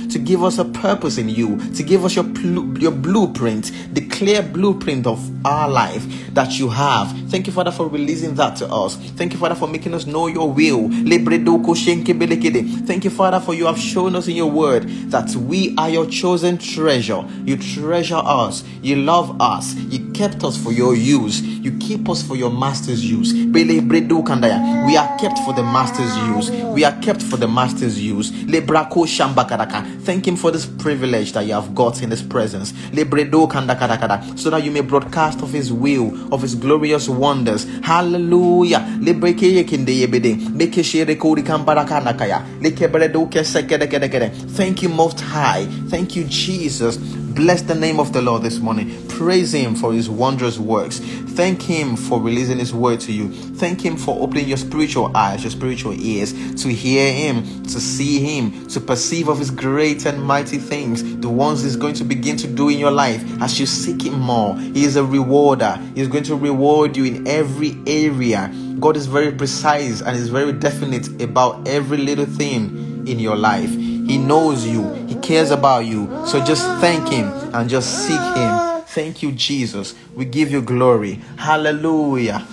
to 0.11 0.19
give 0.19 0.43
us 0.43 0.57
a 0.57 0.65
purpose 0.65 1.17
in 1.17 1.29
you 1.29 1.57
to 1.73 1.83
give 1.83 2.05
us 2.05 2.15
your 2.15 2.25
your 2.77 2.91
blueprint 2.91 3.71
the 3.93 4.01
clear 4.07 4.41
blueprint 4.41 5.07
of 5.07 5.19
our 5.45 5.69
life 5.69 6.05
that 6.33 6.59
you 6.59 6.69
have 6.69 7.11
Thank 7.31 7.47
you, 7.47 7.53
Father, 7.53 7.71
for 7.71 7.87
releasing 7.87 8.35
that 8.35 8.57
to 8.57 8.67
us. 8.67 8.97
Thank 8.97 9.31
you, 9.31 9.39
Father, 9.39 9.55
for 9.55 9.65
making 9.65 9.93
us 9.93 10.05
know 10.05 10.27
your 10.27 10.51
will. 10.51 10.89
Thank 10.89 11.29
you, 13.05 13.09
Father, 13.09 13.39
for 13.39 13.53
you 13.53 13.67
have 13.67 13.79
shown 13.79 14.17
us 14.17 14.27
in 14.27 14.35
your 14.35 14.51
word 14.51 14.89
that 15.11 15.33
we 15.35 15.73
are 15.77 15.89
your 15.89 16.05
chosen 16.07 16.57
treasure. 16.57 17.25
You 17.45 17.55
treasure 17.55 18.19
us. 18.21 18.65
You 18.81 18.97
love 18.97 19.39
us. 19.39 19.73
You 19.75 20.11
kept 20.11 20.43
us 20.43 20.61
for 20.61 20.73
your 20.73 20.93
use. 20.93 21.39
You 21.41 21.71
keep 21.77 22.09
us 22.09 22.21
for 22.21 22.35
your 22.35 22.51
master's 22.51 23.09
use. 23.09 23.31
We 23.33 24.97
are 24.97 25.17
kept 25.17 25.39
for 25.39 25.53
the 25.53 25.63
master's 25.63 26.13
use. 26.17 26.51
We 26.51 26.83
are 26.83 26.99
kept 27.01 27.21
for 27.21 27.37
the 27.37 27.47
master's 27.47 27.97
use. 27.97 28.29
Thank 30.03 30.27
him 30.27 30.35
for 30.35 30.51
this 30.51 30.65
privilege 30.65 31.33
that 31.33 31.45
you 31.45 31.53
have 31.53 31.75
got 31.75 32.01
in 32.01 32.09
his 32.09 32.21
presence. 32.23 32.73
So 34.35 34.49
that 34.49 34.63
you 34.63 34.71
may 34.71 34.81
broadcast 34.81 35.41
of 35.41 35.51
his 35.51 35.71
will, 35.71 36.33
of 36.33 36.41
his 36.41 36.55
glorious 36.55 37.07
wonders. 37.07 37.65
Hallelujah. 37.83 38.79
Thank 44.55 44.81
you, 44.81 44.89
Most 44.89 45.19
High. 45.21 45.65
Thank 45.89 46.15
you, 46.15 46.23
Jesus. 46.25 46.97
Bless 46.97 47.61
the 47.61 47.75
name 47.75 47.99
of 47.99 48.11
the 48.11 48.21
Lord 48.21 48.43
this 48.43 48.59
morning. 48.59 49.07
Praise 49.07 49.53
Him 49.53 49.75
for 49.75 49.93
His 49.93 50.09
wondrous 50.09 50.59
works. 50.59 50.99
Thank 51.41 51.63
Him 51.63 51.95
for 51.95 52.21
releasing 52.21 52.59
His 52.59 52.71
word 52.71 52.99
to 52.99 53.11
you. 53.11 53.31
Thank 53.31 53.83
Him 53.83 53.97
for 53.97 54.15
opening 54.21 54.47
your 54.47 54.57
spiritual 54.57 55.17
eyes, 55.17 55.43
your 55.43 55.49
spiritual 55.49 55.99
ears 55.99 56.33
to 56.61 56.67
hear 56.67 57.11
Him, 57.11 57.63
to 57.63 57.79
see 57.81 58.19
Him, 58.19 58.67
to 58.67 58.79
perceive 58.79 59.27
of 59.27 59.39
His 59.39 59.49
great 59.49 60.05
and 60.05 60.21
mighty 60.21 60.59
things, 60.59 61.17
the 61.17 61.29
ones 61.29 61.63
He's 61.63 61.75
going 61.75 61.95
to 61.95 62.03
begin 62.03 62.37
to 62.37 62.47
do 62.47 62.69
in 62.69 62.77
your 62.77 62.91
life 62.91 63.23
as 63.41 63.59
you 63.59 63.65
seek 63.65 64.03
Him 64.03 64.19
more. 64.19 64.55
He 64.55 64.83
is 64.83 64.97
a 64.97 65.03
rewarder. 65.03 65.81
He's 65.95 66.07
going 66.07 66.25
to 66.25 66.35
reward 66.35 66.95
you 66.95 67.05
in 67.05 67.27
every 67.27 67.75
area. 67.87 68.53
God 68.79 68.95
is 68.95 69.07
very 69.07 69.31
precise 69.31 70.01
and 70.01 70.15
is 70.15 70.29
very 70.29 70.53
definite 70.53 71.23
about 71.23 71.67
every 71.67 71.97
little 71.97 72.27
thing 72.27 73.07
in 73.07 73.17
your 73.17 73.35
life. 73.35 73.71
He 73.71 74.19
knows 74.19 74.67
you, 74.67 74.93
He 75.07 75.15
cares 75.15 75.49
about 75.49 75.85
you. 75.85 76.05
So 76.27 76.45
just 76.45 76.63
thank 76.79 77.09
Him 77.09 77.31
and 77.55 77.67
just 77.67 78.05
seek 78.05 78.21
Him. 78.37 78.70
Thank 78.93 79.23
you, 79.23 79.31
Jesus. 79.31 79.95
We 80.13 80.25
give 80.25 80.51
you 80.51 80.61
glory. 80.61 81.21
Hallelujah. 81.37 82.45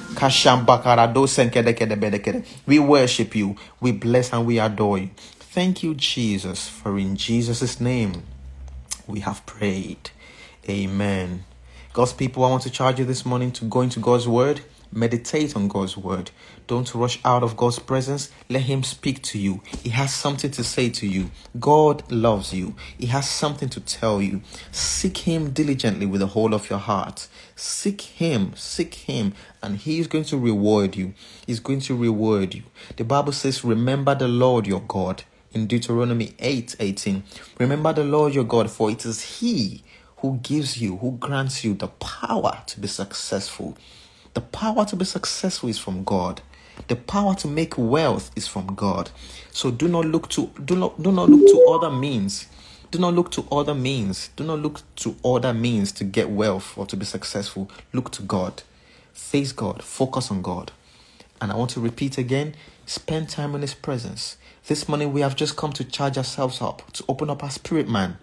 We 2.67 2.79
worship 2.79 3.35
you. 3.35 3.57
We 3.81 3.91
bless 3.91 4.33
and 4.33 4.47
we 4.47 4.61
adore 4.61 4.99
you. 4.99 5.11
Thank 5.17 5.83
you, 5.83 5.97
Jesus, 5.97 6.69
for 6.69 6.97
in 6.97 7.17
Jesus' 7.17 7.81
name 7.81 8.23
we 9.09 9.19
have 9.19 9.45
prayed. 9.47 10.11
Amen. 10.69 11.43
God's 11.93 12.13
people, 12.13 12.45
I 12.45 12.51
want 12.51 12.63
to 12.63 12.71
charge 12.71 13.01
you 13.01 13.05
this 13.05 13.27
morning 13.27 13.51
to 13.51 13.65
go 13.65 13.81
into 13.81 13.99
God's 13.99 14.29
word, 14.29 14.61
meditate 14.93 15.57
on 15.57 15.67
God's 15.67 15.97
word. 15.97 16.31
Don't 16.69 16.95
rush 16.95 17.19
out 17.25 17.43
of 17.43 17.57
God's 17.57 17.79
presence. 17.79 18.31
Let 18.51 18.63
Him 18.63 18.83
speak 18.83 19.23
to 19.23 19.39
you. 19.39 19.63
He 19.83 19.89
has 19.89 20.13
something 20.13 20.51
to 20.51 20.63
say 20.63 20.91
to 20.91 21.07
you. 21.07 21.31
God 21.59 22.13
loves 22.13 22.53
you. 22.53 22.75
He 22.99 23.07
has 23.07 23.27
something 23.27 23.71
to 23.71 23.81
tell 23.81 24.21
you. 24.21 24.43
Seek 24.71 25.17
Him 25.17 25.51
diligently 25.51 26.05
with 26.05 26.21
the 26.21 26.27
whole 26.27 26.53
of 26.53 26.69
your 26.69 26.79
heart. 26.79 27.27
Seek 27.57 28.03
Him, 28.03 28.53
seek 28.55 28.95
Him, 28.95 29.33
and 29.63 29.79
He 29.79 29.99
is 29.99 30.09
going 30.09 30.25
to 30.25 30.37
reward 30.37 30.95
you. 30.95 31.15
He's 31.47 31.59
going 31.59 31.81
to 31.81 31.97
reward 31.97 32.55
you. 32.55 32.65
The 32.97 33.05
Bible 33.05 33.33
says, 33.33 33.65
Remember 33.65 34.15
the 34.15 34.29
Lord 34.29 34.67
your 34.67 34.83
God 34.83 35.25
in 35.55 35.69
Deuteronomy 35.69 36.35
8 36.39 36.77
18. 36.79 37.23
Remember 37.59 37.95
the 37.95 38.05
Lord 38.05 38.35
your 38.35 38.45
God, 38.45 38.71
for 38.71 38.91
it 38.91 39.07
is 39.07 39.41
He 39.41 39.83
who 40.19 40.39
gives 40.43 40.77
you, 40.77 40.99
who 40.99 41.13
grants 41.13 41.65
you 41.65 41.73
the 41.73 41.89
power 41.89 42.63
to 42.67 42.79
be 42.79 42.89
successful. 42.89 43.75
The 44.35 44.43
power 44.43 44.85
to 44.85 44.97
be 44.97 45.07
successful 45.07 45.71
is 45.71 45.79
from 45.79 46.05
God. 46.05 46.43
The 46.87 46.97
power 46.97 47.35
to 47.37 47.49
make 47.49 47.77
wealth 47.77 48.31
is 48.37 48.47
from 48.47 48.75
God. 48.75 49.11
So 49.51 49.71
do 49.71 49.89
not 49.89 50.07
look 50.07 50.29
to 50.31 50.51
do 50.65 50.77
not 50.77 51.03
do 51.03 51.11
not 51.13 51.29
look 51.29 51.47
to 51.47 51.65
other 51.69 51.91
means. 51.91 52.47
Do 52.91 52.99
not 52.99 53.15
look 53.15 53.31
to 53.33 53.45
other 53.53 53.75
means. 53.75 54.31
Do 54.37 54.45
not 54.45 54.61
look 54.61 54.81
to 54.97 55.17
other 55.25 55.53
means 55.53 55.93
to 55.93 56.05
get 56.05 56.31
wealth 56.31 56.79
or 56.79 56.87
to 56.87 56.97
be 56.97 57.05
successful. 57.05 57.71
Look 57.93 58.11
to 58.13 58.23
God. 58.23 58.63
Face 59.13 59.53
God. 59.53 59.83
Focus 59.83 60.31
on 60.31 60.41
God. 60.41 60.73
And 61.41 61.53
I 61.53 61.57
want 61.57 61.71
to 61.71 61.81
repeat 61.81 62.17
again 62.17 62.55
spend 62.89 63.29
time 63.29 63.55
in 63.55 63.61
His 63.61 63.75
presence. 63.75 64.39
This 64.67 64.89
morning 64.89 65.13
we 65.13 65.21
have 65.21 65.37
just 65.37 65.57
come 65.57 65.73
to 65.75 65.85
charge 65.85 66.17
ourselves 66.17 66.63
up, 66.63 66.91
to 66.93 67.05
open 67.07 67.29
up 67.29 67.45
our 67.45 67.51
spirit 67.51 67.89
man, 67.89 68.17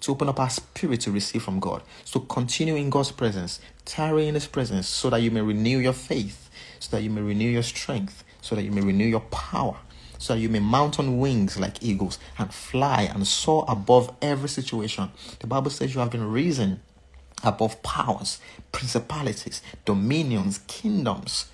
to 0.00 0.12
open 0.12 0.28
up 0.28 0.38
our 0.38 0.50
spirit 0.50 1.00
to 1.00 1.10
receive 1.10 1.42
from 1.42 1.58
God. 1.58 1.82
So 2.04 2.20
continue 2.20 2.76
in 2.76 2.88
God's 2.88 3.10
presence, 3.10 3.60
tarry 3.84 4.28
in 4.28 4.34
His 4.34 4.46
presence, 4.46 4.86
so 4.88 5.10
that 5.10 5.22
you 5.22 5.32
may 5.32 5.40
renew 5.40 5.78
your 5.78 5.92
faith, 5.92 6.50
so 6.82 6.96
that 6.96 7.04
you 7.04 7.10
may 7.10 7.20
renew 7.20 7.48
your 7.48 7.62
strength, 7.62 8.24
so 8.40 8.56
that 8.56 8.64
you 8.64 8.72
may 8.72 8.80
renew 8.80 9.04
your 9.04 9.20
power, 9.20 9.76
so 10.18 10.34
that 10.34 10.40
you 10.40 10.48
may 10.48 10.58
mount 10.58 10.98
on 10.98 11.20
wings 11.20 11.56
like 11.56 11.80
eagles 11.80 12.18
and 12.38 12.52
fly 12.52 13.02
and 13.02 13.24
soar 13.24 13.64
above 13.68 14.12
every 14.20 14.48
situation. 14.48 15.12
The 15.38 15.46
Bible 15.46 15.70
says 15.70 15.94
you 15.94 16.00
have 16.00 16.10
been 16.10 16.28
risen 16.28 16.80
above 17.44 17.80
powers, 17.84 18.40
principalities, 18.72 19.62
dominions, 19.84 20.58
kingdoms. 20.66 21.46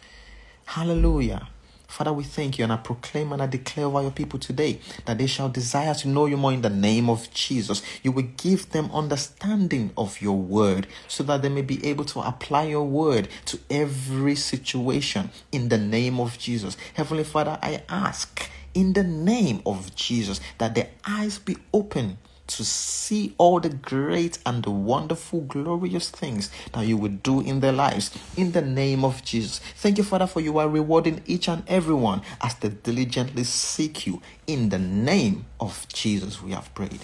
Hallelujah. 0.64 1.48
Father, 1.88 2.12
we 2.12 2.22
thank 2.22 2.58
you 2.58 2.64
and 2.64 2.72
I 2.72 2.76
proclaim 2.76 3.32
and 3.32 3.42
I 3.42 3.46
declare 3.46 3.86
over 3.86 4.02
your 4.02 4.10
people 4.10 4.38
today 4.38 4.78
that 5.06 5.16
they 5.16 5.26
shall 5.26 5.48
desire 5.48 5.94
to 5.94 6.08
know 6.08 6.26
you 6.26 6.36
more 6.36 6.52
in 6.52 6.60
the 6.60 6.70
name 6.70 7.08
of 7.08 7.32
Jesus. 7.32 7.82
You 8.02 8.12
will 8.12 8.28
give 8.36 8.70
them 8.70 8.90
understanding 8.92 9.92
of 9.96 10.20
your 10.20 10.36
word 10.36 10.86
so 11.08 11.24
that 11.24 11.40
they 11.40 11.48
may 11.48 11.62
be 11.62 11.84
able 11.84 12.04
to 12.04 12.20
apply 12.20 12.64
your 12.64 12.84
word 12.84 13.28
to 13.46 13.58
every 13.70 14.36
situation 14.36 15.30
in 15.50 15.70
the 15.70 15.78
name 15.78 16.20
of 16.20 16.38
Jesus. 16.38 16.76
Heavenly 16.92 17.24
Father, 17.24 17.58
I 17.62 17.82
ask 17.88 18.48
in 18.74 18.92
the 18.92 19.02
name 19.02 19.62
of 19.64 19.94
Jesus 19.96 20.40
that 20.58 20.74
their 20.74 20.90
eyes 21.06 21.38
be 21.38 21.56
open 21.72 22.18
to 22.48 22.64
see 22.64 23.34
all 23.38 23.60
the 23.60 23.68
great 23.68 24.38
and 24.44 24.62
the 24.62 24.70
wonderful, 24.70 25.42
glorious 25.42 26.10
things 26.10 26.50
that 26.72 26.86
you 26.86 26.96
will 26.96 27.12
do 27.22 27.40
in 27.40 27.60
their 27.60 27.72
lives 27.72 28.10
in 28.36 28.52
the 28.52 28.62
name 28.62 29.04
of 29.04 29.24
Jesus. 29.24 29.60
Thank 29.76 29.98
you, 29.98 30.04
Father, 30.04 30.26
for 30.26 30.40
you 30.40 30.58
are 30.58 30.68
rewarding 30.68 31.22
each 31.26 31.48
and 31.48 31.62
everyone 31.68 32.22
as 32.42 32.54
they 32.56 32.70
diligently 32.70 33.44
seek 33.44 34.06
you 34.06 34.20
in 34.46 34.70
the 34.70 34.78
name 34.78 35.46
of 35.60 35.86
Jesus. 35.88 36.42
We 36.42 36.52
have 36.52 36.74
prayed. 36.74 37.00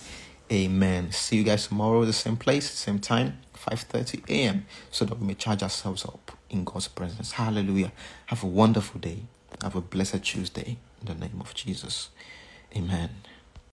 Amen. 0.52 1.12
See 1.12 1.36
you 1.36 1.44
guys 1.44 1.68
tomorrow, 1.68 2.04
the 2.04 2.12
same 2.12 2.36
place, 2.36 2.70
same 2.70 2.98
time, 2.98 3.38
5:30 3.54 4.28
a.m. 4.28 4.66
so 4.90 5.04
that 5.04 5.18
we 5.18 5.26
may 5.26 5.34
charge 5.34 5.62
ourselves 5.62 6.04
up 6.04 6.32
in 6.50 6.64
God's 6.64 6.88
presence. 6.88 7.32
Hallelujah. 7.32 7.92
Have 8.26 8.42
a 8.44 8.46
wonderful 8.46 9.00
day. 9.00 9.20
Have 9.62 9.76
a 9.76 9.80
blessed 9.80 10.22
Tuesday 10.22 10.78
in 11.00 11.06
the 11.06 11.14
name 11.14 11.40
of 11.40 11.54
Jesus. 11.54 12.10
Amen. 12.76 13.10